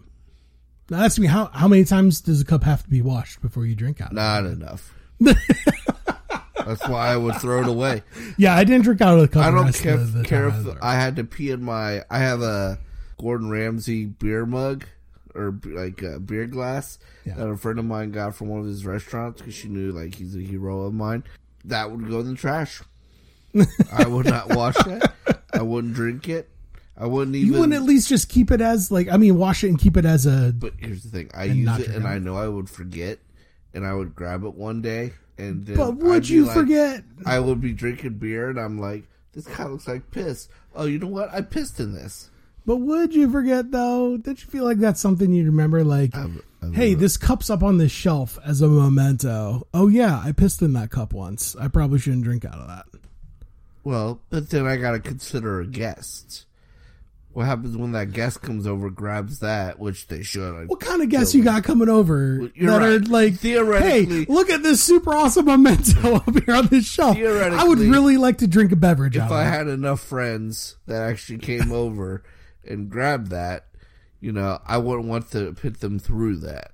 Now 0.91 1.03
ask 1.03 1.19
me 1.19 1.27
how 1.27 1.47
how 1.47 1.69
many 1.69 1.85
times 1.85 2.21
does 2.21 2.41
a 2.41 2.45
cup 2.45 2.65
have 2.65 2.83
to 2.83 2.91
be 2.91 3.01
washed 3.01 3.41
before 3.41 3.65
you 3.65 3.75
drink 3.75 4.01
out? 4.01 4.09
of 4.09 4.13
it? 4.13 4.17
Not 4.17 4.45
enough. 4.45 4.95
That's 6.67 6.89
why 6.89 7.09
I 7.09 7.17
would 7.17 7.37
throw 7.37 7.61
it 7.61 7.69
away. 7.69 8.03
Yeah, 8.37 8.55
I 8.55 8.65
didn't 8.65 8.85
drink 8.85 9.01
out 9.01 9.15
of 9.15 9.21
the 9.21 9.29
cup. 9.29 9.45
I 9.45 9.51
don't 9.51 9.73
care, 9.75 9.95
of 9.95 10.13
the 10.13 10.25
care 10.25 10.49
if. 10.49 10.67
I 10.83 10.95
had 10.95 11.17
to 11.17 11.25
pee 11.25 11.51
in 11.51 11.63
my. 11.63 12.03
I 12.11 12.19
have 12.19 12.43
a 12.43 12.79
Gordon 13.19 13.51
Ramsay 13.51 14.07
beer 14.07 14.47
mug 14.47 14.85
or 15.35 15.59
like 15.65 16.03
a 16.03 16.19
beer 16.21 16.47
glass 16.47 16.99
Yeah. 17.25 17.35
that 17.35 17.49
a 17.49 17.57
friend 17.57 17.79
of 17.79 17.85
mine 17.85 18.11
got 18.13 18.35
from 18.35 18.49
one 18.49 18.61
of 18.61 18.67
his 18.67 18.85
restaurants 18.87 19.41
because 19.41 19.55
she 19.55 19.69
knew 19.69 19.93
like 19.93 20.15
he's 20.15 20.37
a 20.37 20.41
hero 20.41 20.83
of 20.83 20.95
mine. 20.95 21.25
That 21.65 21.91
would 21.91 22.09
go 22.09 22.21
in 22.21 22.29
the 22.29 22.35
trash. 22.35 22.83
I 23.93 24.07
would 24.07 24.27
not 24.27 24.55
wash 24.55 24.77
it. 24.87 25.03
I 25.53 25.63
wouldn't 25.63 25.95
drink 25.95 26.29
it. 26.29 26.49
I 26.97 27.07
wouldn't 27.07 27.35
even. 27.37 27.53
you 27.53 27.59
wouldn't 27.59 27.75
at 27.75 27.83
least 27.83 28.09
just 28.09 28.29
keep 28.29 28.51
it 28.51 28.61
as 28.61 28.91
like 28.91 29.09
I 29.09 29.17
mean, 29.17 29.37
wash 29.37 29.65
it 29.65 29.69
and 29.69 29.79
keep 29.79 29.97
it 29.97 30.05
as 30.05 30.27
a. 30.27 30.53
But 30.57 30.75
here's 30.79 31.03
the 31.03 31.09
thing: 31.11 31.31
I 31.35 31.45
use 31.45 31.79
it, 31.81 31.89
and 31.89 32.05
it. 32.05 32.09
I 32.09 32.19
know 32.19 32.37
I 32.37 32.47
would 32.49 32.69
forget, 32.71 33.19
and 33.73 33.85
I 33.87 33.93
would 33.95 34.15
grab 34.15 34.45
it 34.45 34.55
one 34.55 34.81
day, 34.83 35.13
and 35.39 35.65
then 35.67 35.77
But 35.77 36.05
I'd 36.11 36.29
you 36.29 36.45
like- 36.47 36.55
forget? 36.55 37.03
I 37.27 37.41
would 37.41 37.61
be 37.61 37.73
drinking 37.73 38.19
beer, 38.19 38.49
and 38.49 38.59
I'm 38.61 38.79
like, 38.81 39.09
"This 39.33 39.45
kind 39.47 39.67
of 39.67 39.73
looks 39.73 39.89
like 39.89 40.11
piss." 40.13 40.49
Oh, 40.75 40.85
you 40.87 40.99
know 41.01 41.09
what? 41.09 41.33
I 41.35 41.41
pissed 41.41 41.81
in 41.81 41.95
this. 41.95 42.31
But 42.67 42.77
would 42.77 43.15
you 43.15 43.31
forget 43.31 43.71
though? 43.71 44.17
Did 44.17 44.41
you 44.41 44.47
feel 44.49 44.65
like 44.65 44.79
that's 44.79 45.01
something 45.01 45.33
you 45.33 45.45
remember? 45.47 45.85
Like, 45.85 46.17
I've- 46.17 46.41
I've- 46.63 46.75
hey, 46.75 46.95
this 46.95 47.17
cup's 47.19 47.51
up 47.51 47.63
on 47.63 47.77
this 47.79 47.93
shelf 47.93 48.39
as 48.45 48.63
a 48.63 48.69
memento. 48.69 49.67
Oh 49.75 49.89
yeah, 49.89 50.21
I 50.25 50.33
pissed 50.33 50.63
in 50.63 50.73
that 50.75 50.91
cup 50.91 51.13
once. 51.13 51.55
I 51.61 51.69
probably 51.69 51.99
shouldn't 51.99 52.25
drink 52.25 52.45
out 52.45 52.55
of 52.55 52.69
that. 52.69 52.87
Well, 53.85 54.23
but 54.31 54.49
then 54.49 54.67
I 54.67 54.77
got 54.77 54.93
to 54.93 54.99
consider 55.01 55.61
a 55.61 55.67
guest. 55.67 56.47
what 57.35 57.47
happens 57.47 57.77
when 57.77 57.91
that 57.91 58.13
guest 58.13 58.41
comes 58.43 58.65
over, 58.65 58.89
grabs 58.91 59.41
that, 59.41 59.81
which 59.81 60.07
they 60.07 60.23
should. 60.23 60.55
I- 60.55 60.65
What 60.67 60.79
kind 60.79 61.03
of 61.03 61.09
guests 61.09 61.35
you 61.35 61.43
got 61.43 61.65
coming 61.65 61.89
over 61.89 62.49
You're 62.55 62.71
that 62.71 62.83
are 62.83 62.99
like, 63.01 63.35
Theoretically- 63.35 64.25
hey, 64.25 64.27
look 64.33 64.49
at 64.51 64.63
this 64.63 64.81
super 64.81 65.13
awesome 65.13 65.47
memento 65.47 66.15
up 66.15 66.45
here 66.45 66.55
on 66.55 66.69
this 66.69 66.87
shelf. 66.87 67.17
Theoretically, 67.17 67.59
I 67.59 67.65
would 67.65 67.81
really 67.81 68.19
like 68.19 68.39
to 68.39 68.47
drink 68.47 68.71
a 68.71 68.77
beverage 68.77 69.17
out 69.19 69.27
if 69.27 69.33
I 69.33 69.43
had 69.43 69.67
enough 69.67 69.99
friends 70.01 70.77
that 70.87 71.03
actually 71.03 71.39
came 71.41 71.73
over 71.73 72.23
and 72.67 72.89
grab 72.91 73.29
that, 73.29 73.67
you 74.21 74.33
know, 74.33 74.61
I 74.67 74.79
wouldn't 74.79 75.09
want 75.09 75.31
to 75.33 75.53
put 75.55 75.81
them 75.81 75.99
through 75.99 76.39
that. 76.39 76.73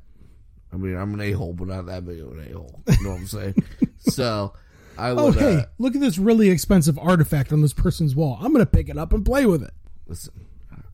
I 0.72 0.76
mean, 0.76 0.96
I'm 0.96 1.12
an 1.14 1.20
a 1.20 1.32
hole, 1.32 1.52
but 1.52 1.68
not 1.68 1.86
that 1.86 2.06
big 2.06 2.20
of 2.20 2.32
an 2.32 2.46
a 2.48 2.52
hole. 2.56 2.80
You 2.88 3.02
know 3.04 3.10
what 3.10 3.18
I'm 3.20 3.26
saying? 3.26 3.54
so 3.98 4.52
I 4.96 5.10
Oh, 5.10 5.26
would. 5.26 5.34
hey, 5.36 5.54
uh, 5.56 5.64
look 5.78 5.94
at 5.94 6.00
this 6.00 6.16
really 6.18 6.48
expensive 6.50 6.98
artifact 6.98 7.52
on 7.52 7.60
this 7.62 7.72
person's 7.72 8.14
wall. 8.14 8.38
I'm 8.40 8.52
going 8.52 8.64
to 8.64 8.70
pick 8.70 8.88
it 8.88 8.96
up 8.98 9.12
and 9.12 9.24
play 9.24 9.46
with 9.46 9.62
it. 9.62 9.72
listen, 10.06 10.32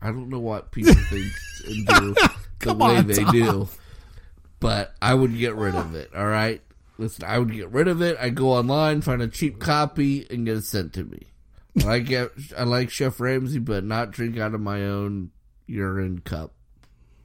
I 0.01 0.07
don't 0.07 0.29
know 0.29 0.39
what 0.39 0.71
people 0.71 0.93
think 0.93 1.31
and 1.67 1.85
do 1.85 2.15
the 2.61 2.73
way 2.73 2.97
on, 2.97 3.07
they 3.07 3.23
Tom. 3.23 3.31
do, 3.31 3.67
but 4.59 4.95
I 5.01 5.13
would 5.13 5.37
get 5.37 5.55
rid 5.55 5.75
of 5.75 5.93
it. 5.95 6.09
All 6.15 6.27
right, 6.27 6.61
listen, 6.97 7.23
I 7.25 7.37
would 7.37 7.51
get 7.51 7.69
rid 7.71 7.87
of 7.87 8.01
it. 8.01 8.17
I 8.19 8.29
go 8.29 8.53
online, 8.53 9.01
find 9.01 9.21
a 9.21 9.27
cheap 9.27 9.59
copy, 9.59 10.25
and 10.31 10.45
get 10.45 10.57
it 10.57 10.63
sent 10.63 10.93
to 10.93 11.03
me. 11.03 11.27
I 11.85 11.99
get, 11.99 12.31
I 12.57 12.63
like 12.63 12.89
Chef 12.89 13.19
Ramsay, 13.19 13.59
but 13.59 13.83
not 13.83 14.11
drink 14.11 14.37
out 14.37 14.53
of 14.55 14.61
my 14.61 14.83
own 14.85 15.31
urine 15.67 16.19
cup 16.19 16.53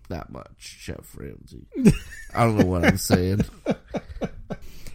that 0.09 0.31
much, 0.31 0.57
Chef 0.59 1.17
Ramsay. 1.17 1.67
I 2.35 2.45
don't 2.45 2.59
know 2.59 2.67
what 2.67 2.85
I'm 2.85 2.99
saying. 2.99 3.45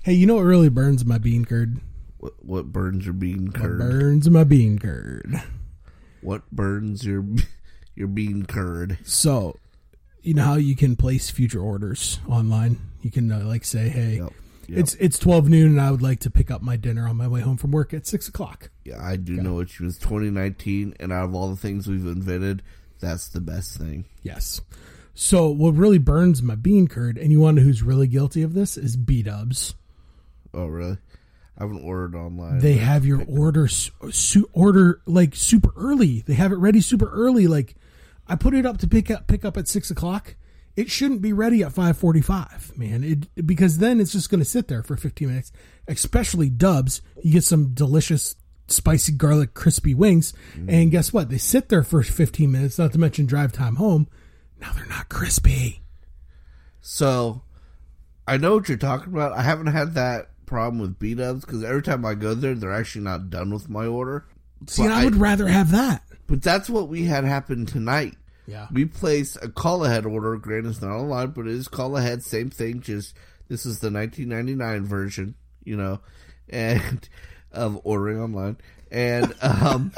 Hey, 0.04 0.14
you 0.14 0.26
know 0.26 0.36
what 0.36 0.44
really 0.44 0.70
burns 0.70 1.04
my 1.04 1.18
bean 1.18 1.44
curd? 1.44 1.82
What, 2.18 2.32
what 2.40 2.72
burns 2.72 3.04
your 3.04 3.14
bean 3.14 3.52
curd? 3.52 3.80
Burns 3.80 4.30
my 4.30 4.46
bean 4.46 4.80
curd. 4.80 5.44
What 6.22 6.50
burns 6.50 7.06
your 7.06 7.26
your 7.96 8.08
bean 8.08 8.46
curd? 8.46 9.00
So, 9.04 9.58
you 10.22 10.34
know 10.34 10.46
how 10.46 10.56
you 10.56 10.78
can 10.78 10.96
place 10.96 11.30
future 11.30 11.60
orders 11.60 12.22
online? 12.26 12.80
You 13.02 13.12
can 13.12 13.30
uh, 13.30 13.42
like 13.44 13.66
say, 13.66 13.90
"Hey, 13.90 14.20
Yep. 14.20 14.32
Yep. 14.68 14.80
it's 14.80 14.94
it's 14.96 15.18
twelve 15.20 15.48
noon, 15.50 15.72
and 15.72 15.82
I 15.82 15.92
would 15.92 16.02
like 16.02 16.20
to 16.22 16.30
pick 16.30 16.52
up 16.52 16.62
my 16.62 16.76
dinner 16.76 17.08
on 17.08 17.16
my 17.16 17.28
way 17.28 17.42
home 17.42 17.58
from 17.58 17.72
work 17.72 17.94
at 17.94 18.06
six 18.06 18.28
o'clock." 18.28 18.70
Yeah, 18.84 19.02
I 19.02 19.16
do 19.16 19.34
know 19.34 19.60
it 19.60 19.80
was 19.80 19.98
2019, 19.98 20.96
and 21.00 21.12
out 21.12 21.26
of 21.26 21.36
all 21.36 21.50
the 21.50 21.56
things 21.56 21.88
we've 21.88 22.06
invented, 22.06 22.64
that's 23.00 23.30
the 23.30 23.42
best 23.42 23.78
thing. 23.78 24.06
Yes. 24.24 24.62
So, 25.14 25.50
what 25.50 25.74
really 25.74 25.98
burns 25.98 26.44
my 26.44 26.56
bean 26.56 26.88
curd, 26.88 27.18
and 27.18 27.32
you 27.32 27.40
want 27.40 27.60
who's 27.60 27.82
really 27.82 28.08
guilty 28.08 28.44
of 28.44 28.54
this 28.54 28.78
is 28.78 28.96
B 28.96 29.24
Dubs. 29.24 29.74
Oh, 30.54 30.68
really? 30.68 30.98
I 31.58 31.64
haven't 31.64 31.84
ordered 31.84 32.16
online. 32.16 32.60
They 32.60 32.76
have 32.76 33.04
your 33.04 33.24
order 33.28 33.68
su- 33.68 34.50
order 34.54 35.02
like 35.08 35.36
super 35.36 35.74
early. 35.76 36.22
They 36.22 36.36
have 36.36 36.52
it 36.52 36.58
ready 36.58 36.82
super 36.82 37.10
early. 37.10 37.48
Like, 37.48 37.76
I 38.28 38.36
put 38.36 38.54
it 38.54 38.66
up 38.66 38.78
to 38.80 38.88
pick 38.88 39.10
up 39.10 39.26
pick 39.28 39.44
up 39.44 39.58
at 39.58 39.68
six 39.68 39.90
o'clock. 39.90 40.36
It 40.78 40.92
shouldn't 40.92 41.24
be 41.24 41.34
ready 41.34 41.64
at 41.64 41.74
five 41.74 41.98
forty 41.98 42.22
five, 42.22 42.72
man. 42.78 43.04
It 43.04 43.48
because 43.48 43.80
then 43.80 44.00
it's 44.00 44.12
just 44.12 44.30
going 44.30 44.42
to 44.42 44.46
sit 44.46 44.68
there 44.68 44.84
for 44.84 44.96
fifteen 44.96 45.30
minutes. 45.30 45.52
Especially 45.88 46.52
Dubs, 46.52 47.02
you 47.24 47.34
get 47.34 47.44
some 47.44 47.74
delicious 47.74 48.36
spicy 48.68 49.14
garlic 49.14 49.56
crispy 49.56 49.96
wings, 49.96 50.34
and 50.54 50.70
mm. 50.70 50.92
guess 50.92 51.12
what? 51.12 51.30
They 51.30 51.40
sit 51.40 51.70
there 51.70 51.82
for 51.82 52.04
fifteen 52.04 52.52
minutes. 52.52 52.78
Not 52.78 52.92
to 52.94 53.00
mention 53.00 53.26
drive 53.26 53.52
time 53.52 53.78
home. 53.78 54.08
Now 54.62 54.72
they're 54.74 54.86
not 54.86 55.10
crispy. 55.10 55.82
So, 56.80 57.42
I 58.28 58.38
know 58.38 58.56
what 58.56 58.70
you're 58.70 58.78
talking 58.78 59.12
about. 59.12 59.34
I 59.34 59.42
haven't 59.42 59.68
had 59.68 59.96
that 59.96 60.30
problem 60.46 60.80
with 60.80 61.00
B 61.00 61.16
Dubs 61.16 61.44
because 61.44 61.64
every 61.64 61.82
time 61.82 62.06
I 62.06 62.14
go 62.14 62.36
there, 62.36 62.54
they're 62.54 62.72
actually 62.72 63.04
not 63.04 63.32
done 63.32 63.52
with 63.52 63.68
my 63.68 63.88
order. 63.88 64.26
See, 64.68 64.86
I 64.86 65.06
would 65.06 65.16
rather 65.16 65.48
have 65.48 65.72
that. 65.72 66.04
But 66.28 66.44
that's 66.44 66.70
what 66.70 66.88
we 66.88 67.06
had 67.06 67.24
happen 67.24 67.66
tonight. 67.66 68.16
Yeah. 68.48 68.68
We 68.72 68.86
place 68.86 69.36
a 69.42 69.50
call 69.50 69.84
ahead 69.86 70.06
order. 70.06 70.36
Granted, 70.38 70.70
it's 70.70 70.82
not 70.82 70.92
online, 70.92 71.32
but 71.32 71.48
it 71.48 71.54
is 71.54 71.68
call 71.68 71.98
ahead. 71.98 72.24
Same 72.24 72.50
thing. 72.50 72.80
Just 72.82 73.14
this 73.50 73.66
is 73.66 73.80
the 73.80 73.92
1999 73.92 74.86
version, 74.86 75.36
you 75.64 75.76
know, 75.78 76.00
and 76.50 77.08
of 77.52 77.80
ordering 77.84 78.20
online. 78.22 78.58
And 78.90 79.34
um, 79.42 79.92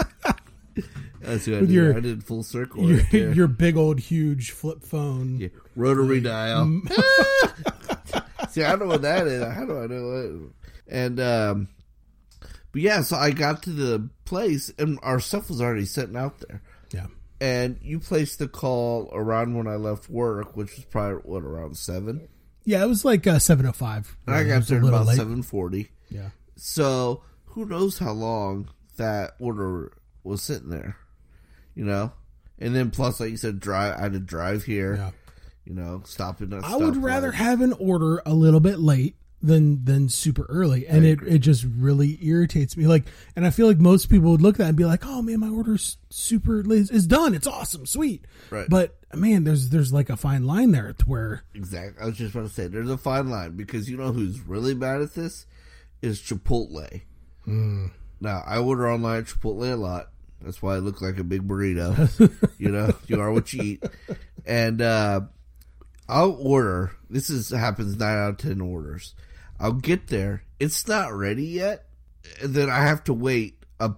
that's 1.21 1.45
what 1.47 1.57
I 1.57 1.59
did. 1.61 1.69
your- 1.69 1.95
I 1.95 1.99
did 1.99 2.23
full 2.23 2.41
circle. 2.43 2.89
Your, 2.89 2.97
right 2.97 3.13
your 3.35 3.47
big 3.47 3.77
old 3.77 3.99
huge 3.99 4.51
flip 4.51 4.83
phone. 4.83 5.37
Yeah, 5.37 5.49
rotary 5.75 6.19
dial. 6.21 6.81
See, 8.49 8.63
I 8.63 8.69
don't 8.71 8.79
know 8.79 8.85
what 8.87 9.03
that 9.03 9.27
is. 9.27 9.43
How 9.43 9.65
do 9.65 9.77
I 9.77 9.85
know 9.85 10.15
it? 10.15 10.51
And 10.91 11.19
um, 11.19 11.67
but 12.71 12.81
yeah, 12.81 13.01
so 13.01 13.15
I 13.15 13.29
got 13.29 13.61
to 13.63 13.69
the 13.69 14.09
place 14.25 14.71
and 14.79 14.97
our 15.03 15.19
stuff 15.19 15.49
was 15.49 15.61
already 15.61 15.85
sitting 15.85 16.15
out 16.17 16.39
there. 16.47 16.61
And 17.41 17.79
you 17.81 17.99
placed 17.99 18.39
the 18.39 18.47
call 18.47 19.09
around 19.13 19.55
when 19.55 19.67
I 19.67 19.75
left 19.75 20.09
work, 20.09 20.57
which 20.57 20.75
was 20.75 20.85
probably 20.85 21.21
what 21.23 21.43
around 21.43 21.77
seven. 21.77 22.27
Yeah, 22.65 22.83
it 22.83 22.87
was 22.87 23.05
like 23.05 23.25
uh, 23.25 23.39
705. 23.39 24.17
And 24.27 24.35
I 24.35 24.41
It 24.41 24.47
got 24.47 24.67
there 24.67 24.83
about 24.83 25.07
seven 25.07 25.41
forty. 25.41 25.89
Yeah. 26.09 26.29
So 26.57 27.23
who 27.45 27.65
knows 27.65 27.97
how 27.97 28.11
long 28.11 28.69
that 28.97 29.31
order 29.39 29.93
was 30.23 30.41
sitting 30.43 30.69
there, 30.69 30.97
you 31.73 31.85
know? 31.85 32.11
And 32.59 32.75
then 32.75 32.91
plus, 32.91 33.19
like 33.19 33.31
you 33.31 33.37
said, 33.37 33.59
drive. 33.59 33.97
I 33.97 34.01
had 34.03 34.13
to 34.13 34.19
drive 34.19 34.65
here. 34.65 34.95
Yeah. 34.95 35.11
You 35.65 35.75
know, 35.75 36.01
stopping. 36.05 36.53
I 36.63 36.75
would 36.75 36.97
rather 36.97 37.31
have 37.31 37.61
an 37.61 37.73
order 37.73 38.21
a 38.25 38.33
little 38.33 38.59
bit 38.59 38.79
late 38.79 39.15
than 39.41 39.85
than 39.85 40.09
super 40.09 40.45
early, 40.49 40.85
and 40.87 41.05
it, 41.05 41.19
it 41.25 41.39
just 41.39 41.65
really 41.77 42.19
irritates 42.21 42.75
me. 42.75 42.87
Like, 42.87 43.05
and 43.35 43.45
I 43.45 43.49
feel 43.51 43.67
like 43.67 43.77
most 43.77 44.09
people 44.09 44.31
would 44.31 44.41
look 44.41 44.55
at 44.55 44.57
that 44.59 44.67
and 44.69 44.77
be 44.77 44.85
like, 44.85 45.05
"Oh 45.05 45.21
man, 45.21 45.39
my 45.39 45.49
order's 45.49 45.97
super 46.09 46.61
is, 46.71 47.07
done. 47.07 47.33
It's 47.33 47.47
awesome, 47.47 47.85
sweet." 47.85 48.25
Right. 48.49 48.67
But 48.69 48.97
man, 49.13 49.45
there's 49.45 49.69
there's 49.69 49.93
like 49.93 50.09
a 50.09 50.17
fine 50.17 50.45
line 50.45 50.71
there 50.71 50.93
to 50.93 51.05
where 51.05 51.43
Exactly. 51.53 52.01
I 52.01 52.05
was 52.05 52.17
just 52.17 52.35
about 52.35 52.47
to 52.47 52.53
say 52.53 52.67
there's 52.67 52.89
a 52.89 52.97
fine 52.97 53.29
line 53.29 53.55
because 53.55 53.89
you 53.89 53.97
know 53.97 54.11
who's 54.11 54.41
really 54.41 54.73
bad 54.73 55.01
at 55.01 55.13
this 55.13 55.45
is 56.01 56.19
Chipotle. 56.19 57.01
Hmm. 57.45 57.87
Now 58.19 58.43
I 58.45 58.57
order 58.57 58.91
online 58.91 59.19
at 59.19 59.25
Chipotle 59.25 59.71
a 59.71 59.75
lot. 59.75 60.09
That's 60.41 60.61
why 60.61 60.75
I 60.75 60.79
look 60.79 61.01
like 61.01 61.17
a 61.17 61.23
big 61.23 61.47
burrito. 61.47 62.53
you 62.57 62.69
know, 62.69 62.93
you 63.07 63.19
are 63.19 63.31
what 63.31 63.51
you 63.51 63.61
eat. 63.61 63.83
And 64.45 64.81
uh, 64.81 65.21
I'll 66.07 66.37
order. 66.39 66.91
This 67.09 67.29
is 67.29 67.49
happens 67.49 67.97
nine 67.97 68.17
out 68.17 68.29
of 68.31 68.37
ten 68.37 68.61
orders. 68.61 69.15
I'll 69.59 69.73
get 69.73 70.07
there. 70.07 70.43
It's 70.59 70.87
not 70.87 71.13
ready 71.13 71.45
yet. 71.45 71.85
And 72.41 72.53
then 72.53 72.69
I 72.69 72.81
have 72.83 73.03
to 73.05 73.13
wait. 73.13 73.55
A, 73.79 73.91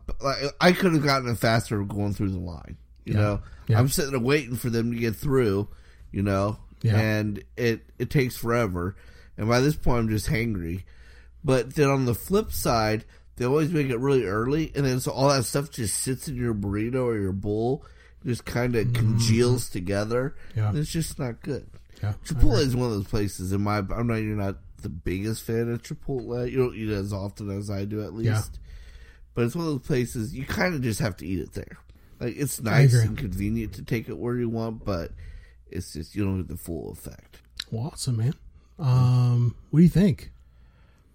I 0.60 0.74
could 0.74 0.94
have 0.94 1.04
gotten 1.04 1.30
it 1.30 1.38
faster 1.38 1.82
going 1.84 2.14
through 2.14 2.32
the 2.32 2.40
line. 2.40 2.78
You 3.06 3.16
know, 3.16 3.42
Yeah. 3.68 3.80
I'm 3.80 3.88
sitting 3.88 4.12
there 4.12 4.20
waiting 4.20 4.56
for 4.56 4.70
them 4.70 4.92
to 4.92 4.98
get 4.98 5.16
through. 5.16 5.70
You 6.12 6.22
know, 6.24 6.58
Yeah. 6.82 7.00
and 7.00 7.44
it 7.58 7.86
it 7.98 8.10
takes 8.10 8.36
forever. 8.36 8.96
And 9.38 9.48
by 9.48 9.60
this 9.62 9.76
point, 9.76 10.00
I'm 10.00 10.10
just 10.10 10.28
hangry. 10.28 10.84
But 11.44 11.74
then 11.76 11.90
on 11.90 12.06
the 12.06 12.14
flip 12.14 12.52
side, 12.52 13.06
they 13.38 13.46
always 13.46 13.72
make 13.72 13.90
it 13.90 13.98
really 13.98 14.26
early, 14.26 14.72
and 14.76 14.86
then 14.86 15.00
so 15.00 15.12
all 15.12 15.30
that 15.30 15.46
stuff 15.46 15.72
just 15.72 15.96
sits 15.98 16.28
in 16.28 16.36
your 16.36 16.54
burrito 16.54 17.04
or 17.06 17.18
your 17.18 17.32
bowl, 17.32 17.84
just 18.24 18.46
kind 18.46 18.76
of 18.76 18.86
mm-hmm. 18.88 18.96
congeals 18.96 19.70
together. 19.70 20.36
Yeah. 20.56 20.70
and 20.70 20.78
it's 20.78 20.92
just 20.92 21.18
not 21.18 21.42
good. 21.42 21.68
yeah, 22.04 22.14
Chipotle 22.26 22.60
is 22.60 22.76
one 22.76 22.90
of 22.90 22.94
those 22.94 23.08
places. 23.08 23.52
In 23.52 23.62
my, 23.62 23.78
I'm 23.78 24.06
not. 24.06 24.16
You're 24.16 24.36
not 24.36 24.58
the 24.82 24.90
biggest 24.90 25.44
fan 25.44 25.72
of 25.72 25.82
Chipotle. 25.82 26.50
You 26.50 26.58
don't 26.58 26.76
eat 26.76 26.90
it 26.90 26.94
as 26.94 27.14
often 27.14 27.50
as 27.50 27.70
I 27.70 27.86
do, 27.86 28.04
at 28.04 28.14
least. 28.14 28.52
Yeah. 28.54 28.60
But 29.34 29.46
it's 29.46 29.56
one 29.56 29.66
of 29.66 29.72
those 29.72 29.88
places 29.88 30.36
you 30.36 30.46
kind 30.46 30.76
of 30.76 30.82
just 30.82 31.00
have 31.00 31.16
to 31.18 31.26
eat 31.26 31.40
it 31.40 31.54
there. 31.54 31.78
Like 32.20 32.36
it's 32.38 32.62
nice 32.62 32.94
and 32.94 33.18
convenient 33.18 33.74
to 33.74 33.84
take 33.84 34.08
it 34.08 34.18
where 34.18 34.36
you 34.36 34.50
want, 34.50 34.86
but 34.86 35.12
it's 35.70 35.94
just 35.94 36.16
you 36.16 36.24
don't 36.24 36.38
get 36.38 36.48
the 36.50 36.58
full 36.58 36.92
effect. 36.92 37.40
well, 37.72 37.92
awesome, 37.94 38.18
man. 38.18 38.34
Um, 38.78 39.56
what 39.70 39.80
do 39.80 39.84
you 39.84 39.90
think? 39.90 40.32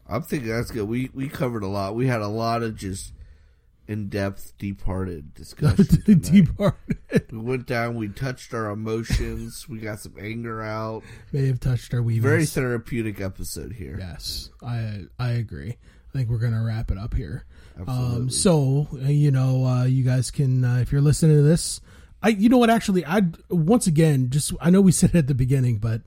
I'm 0.08 0.22
thinking 0.22 0.48
that's 0.48 0.70
good. 0.70 0.88
We 0.88 1.10
we 1.14 1.28
covered 1.28 1.62
a 1.62 1.68
lot. 1.68 1.94
We 1.94 2.06
had 2.06 2.22
a 2.22 2.28
lot 2.28 2.62
of 2.62 2.76
just 2.76 3.12
in 3.88 4.08
depth, 4.08 4.52
deep 4.58 4.82
hearted 4.82 5.34
discussion. 5.34 5.86
tonight. 5.86 6.22
Deep 6.22 6.56
hearted 6.58 7.32
We 7.32 7.38
went 7.38 7.66
down. 7.66 7.96
We 7.96 8.08
touched 8.08 8.52
our 8.54 8.70
emotions. 8.70 9.68
we 9.68 9.78
got 9.78 10.00
some 10.00 10.14
anger 10.20 10.62
out. 10.62 11.02
may 11.32 11.46
have 11.46 11.60
touched 11.60 11.94
our 11.94 12.02
weavings. 12.02 12.24
Very 12.24 12.46
therapeutic 12.46 13.20
episode 13.20 13.72
here. 13.72 13.96
Yes, 13.98 14.50
I 14.62 15.04
I 15.18 15.30
agree. 15.30 15.76
I 16.14 16.18
think 16.18 16.30
we're 16.30 16.38
gonna 16.38 16.62
wrap 16.64 16.90
it 16.90 16.98
up 16.98 17.14
here. 17.14 17.44
Absolutely. 17.78 18.16
Um, 18.16 18.30
so 18.30 18.88
uh, 18.94 19.08
you 19.08 19.30
know, 19.30 19.64
uh, 19.66 19.84
you 19.84 20.02
guys 20.02 20.30
can 20.30 20.64
uh, 20.64 20.76
if 20.78 20.90
you're 20.92 21.00
listening 21.00 21.36
to 21.36 21.42
this, 21.42 21.80
I 22.22 22.28
you 22.30 22.48
know 22.48 22.58
what 22.58 22.70
actually 22.70 23.04
I 23.04 23.22
once 23.50 23.86
again 23.86 24.30
just 24.30 24.52
I 24.60 24.70
know 24.70 24.80
we 24.80 24.92
said 24.92 25.10
it 25.10 25.16
at 25.18 25.26
the 25.26 25.34
beginning, 25.34 25.78
but 25.78 26.02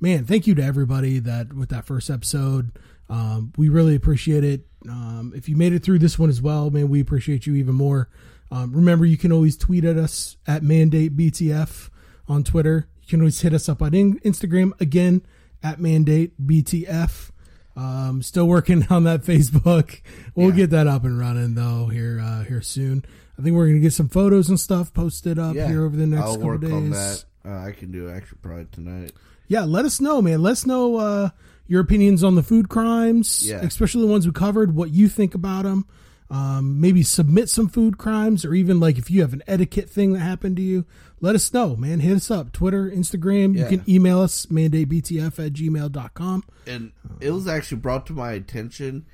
man, 0.00 0.24
thank 0.24 0.46
you 0.48 0.54
to 0.56 0.62
everybody 0.64 1.20
that 1.20 1.52
with 1.52 1.68
that 1.68 1.86
first 1.86 2.10
episode. 2.10 2.72
Um, 3.12 3.52
we 3.56 3.68
really 3.68 3.94
appreciate 3.94 4.42
it. 4.44 4.66
Um, 4.88 5.32
if 5.36 5.48
you 5.48 5.56
made 5.56 5.72
it 5.72 5.82
through 5.82 5.98
this 5.98 6.18
one 6.18 6.30
as 6.30 6.40
well, 6.40 6.70
man, 6.70 6.88
we 6.88 7.00
appreciate 7.00 7.46
you 7.46 7.54
even 7.56 7.74
more. 7.74 8.08
Um, 8.50 8.72
remember, 8.72 9.04
you 9.06 9.16
can 9.16 9.32
always 9.32 9.56
tweet 9.56 9.84
at 9.84 9.96
us 9.96 10.36
at 10.46 10.62
Mandate 10.62 11.16
BTF 11.16 11.90
on 12.28 12.42
Twitter. 12.42 12.88
You 13.02 13.08
can 13.08 13.20
always 13.20 13.40
hit 13.40 13.52
us 13.54 13.68
up 13.68 13.82
on 13.82 13.94
in- 13.94 14.18
Instagram 14.20 14.78
again 14.80 15.22
at 15.62 15.78
Mandate 15.80 16.32
BTF. 16.44 17.30
Um, 17.76 18.22
still 18.22 18.46
working 18.46 18.86
on 18.90 19.04
that 19.04 19.22
Facebook. 19.22 20.00
We'll 20.34 20.50
Yeah. 20.50 20.56
get 20.56 20.70
that 20.70 20.86
up 20.86 21.04
and 21.04 21.18
running 21.18 21.54
though 21.54 21.86
here 21.86 22.20
uh, 22.22 22.44
here 22.44 22.60
soon. 22.62 23.04
I 23.38 23.42
think 23.42 23.56
we're 23.56 23.66
gonna 23.68 23.78
get 23.80 23.92
some 23.94 24.08
photos 24.08 24.48
and 24.50 24.60
stuff 24.60 24.92
posted 24.92 25.38
up 25.38 25.54
Yeah, 25.54 25.68
here 25.68 25.84
over 25.84 25.96
the 25.96 26.06
next 26.06 26.22
I'll 26.22 26.32
couple 26.34 26.46
work 26.48 26.60
days. 26.60 26.72
on 26.72 26.90
that. 26.90 27.24
Uh, 27.44 27.58
I 27.58 27.72
can 27.72 27.90
do 27.90 28.10
actually 28.10 28.38
probably 28.42 28.66
tonight. 28.72 29.12
Yeah, 29.52 29.64
let 29.64 29.84
us 29.84 30.00
know, 30.00 30.22
man. 30.22 30.42
Let 30.42 30.52
us 30.52 30.64
know 30.66 30.96
uh, 30.96 31.28
your 31.66 31.82
opinions 31.82 32.24
on 32.24 32.36
the 32.36 32.42
food 32.42 32.70
crimes, 32.70 33.46
Yeah. 33.46 33.56
especially 33.60 34.00
the 34.06 34.10
ones 34.10 34.26
we 34.26 34.32
covered. 34.32 34.74
What 34.74 34.90
you 34.90 35.08
think 35.08 35.34
about 35.34 35.64
them? 35.64 35.84
Um, 36.30 36.80
maybe 36.80 37.02
submit 37.02 37.50
some 37.50 37.68
food 37.68 37.98
crimes, 37.98 38.46
or 38.46 38.54
even 38.54 38.80
like 38.80 38.96
if 38.96 39.10
you 39.10 39.20
have 39.20 39.34
an 39.34 39.42
etiquette 39.46 39.90
thing 39.90 40.14
that 40.14 40.20
happened 40.20 40.56
to 40.56 40.62
you, 40.62 40.86
let 41.20 41.34
us 41.34 41.52
know, 41.52 41.76
man. 41.76 42.00
Hit 42.00 42.16
us 42.16 42.30
up, 42.30 42.52
Twitter, 42.52 42.90
Instagram. 42.90 43.54
Yeah. 43.54 43.68
You 43.68 43.76
can 43.78 43.90
email 43.90 44.20
us, 44.22 44.46
mandatebtf 44.46 45.38
at 45.46 45.52
gmail.com. 45.52 46.44
and 46.66 46.92
it 47.20 47.30
was 47.32 47.46
actually 47.46 47.76
brought 47.78 48.06
to 48.06 48.14
my 48.14 48.32
attention. 48.32 49.04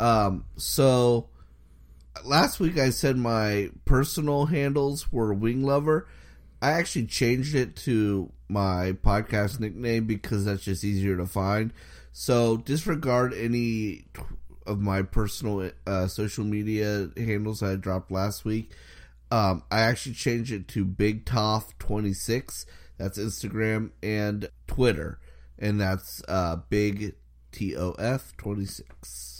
Um, 0.00 0.46
so 0.56 1.28
last 2.24 2.58
week 2.58 2.76
I 2.78 2.90
said 2.90 3.16
my 3.16 3.70
personal 3.84 4.46
handles 4.46 5.12
were 5.12 5.32
Wing 5.32 5.62
Lover. 5.62 6.08
I 6.60 6.72
actually 6.72 7.06
changed 7.06 7.54
it 7.54 7.76
to 7.86 8.32
my 8.48 8.92
podcast 8.92 9.60
nickname 9.60 10.04
because 10.06 10.44
that's 10.44 10.64
just 10.64 10.84
easier 10.84 11.16
to 11.16 11.26
find. 11.26 11.72
So 12.12 12.56
disregard 12.56 13.34
any 13.34 14.06
of 14.66 14.80
my 14.80 15.02
personal 15.02 15.70
uh, 15.86 16.06
social 16.06 16.44
media 16.44 17.10
handles 17.16 17.62
I 17.62 17.76
dropped 17.76 18.10
last 18.10 18.44
week. 18.44 18.70
Um, 19.30 19.62
I 19.70 19.80
actually 19.80 20.14
changed 20.14 20.52
it 20.52 20.68
to 20.68 20.84
Big 20.84 21.24
Toff 21.26 21.76
twenty 21.78 22.12
six. 22.12 22.64
That's 22.96 23.18
Instagram 23.18 23.90
and 24.02 24.48
Twitter, 24.66 25.18
and 25.58 25.80
that's 25.80 26.22
uh, 26.28 26.56
Big 26.70 27.14
T 27.52 27.76
O 27.76 27.92
F 27.98 28.36
twenty 28.36 28.64
six. 28.64 29.35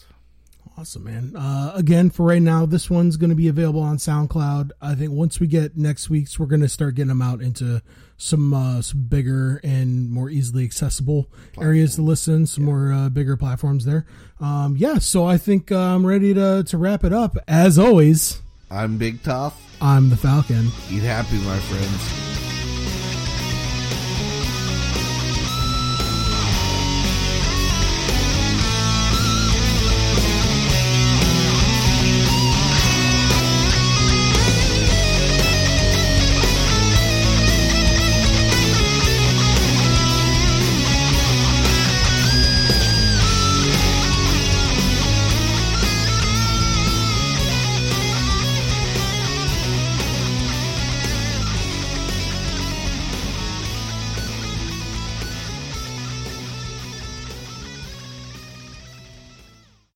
Awesome, 0.79 1.05
man. 1.05 1.35
Uh, 1.35 1.73
again, 1.75 2.11
for 2.11 2.27
right 2.27 2.43
now, 2.43 2.67
this 2.67 2.91
one's 2.91 3.17
going 3.17 3.31
to 3.31 3.37
be 3.37 3.49
available 3.49 3.81
on 3.81 3.97
SoundCloud. 3.97 4.73
I 4.83 4.95
think 4.95 5.11
once 5.11 5.41
we 5.41 5.47
get 5.47 5.75
next 5.75 6.11
week's, 6.11 6.39
we're 6.39 6.47
going 6.47 6.61
to 6.61 6.69
start 6.69 6.97
getting 6.97 7.09
them 7.09 7.23
out 7.23 7.41
into 7.41 7.81
some 8.19 8.53
uh, 8.53 8.83
some 8.83 9.05
bigger 9.05 9.59
and 9.65 10.11
more 10.11 10.29
easily 10.29 10.65
accessible 10.65 11.31
areas 11.59 11.95
to 11.95 12.03
listen. 12.03 12.47
Some 12.47 12.65
more 12.65 12.93
uh, 12.93 13.09
bigger 13.09 13.39
platforms 13.39 13.87
there. 13.87 14.05
Um, 14.39 14.77
yeah, 14.77 14.99
so 14.99 15.25
I 15.25 15.39
think 15.39 15.73
uh, 15.73 15.79
I'm 15.79 16.07
ready 16.07 16.35
to 16.35 16.63
to 16.65 16.77
wrap 16.77 17.05
it 17.05 17.13
up. 17.13 17.39
As 17.49 17.79
always, 17.79 18.43
I'm 18.71 18.99
Big 18.99 19.23
Toff. 19.23 19.59
I'm 19.81 20.11
the 20.11 20.17
Falcon. 20.17 20.67
Eat 20.91 21.03
happy, 21.03 21.37
my 21.39 21.59
friends. 21.59 22.36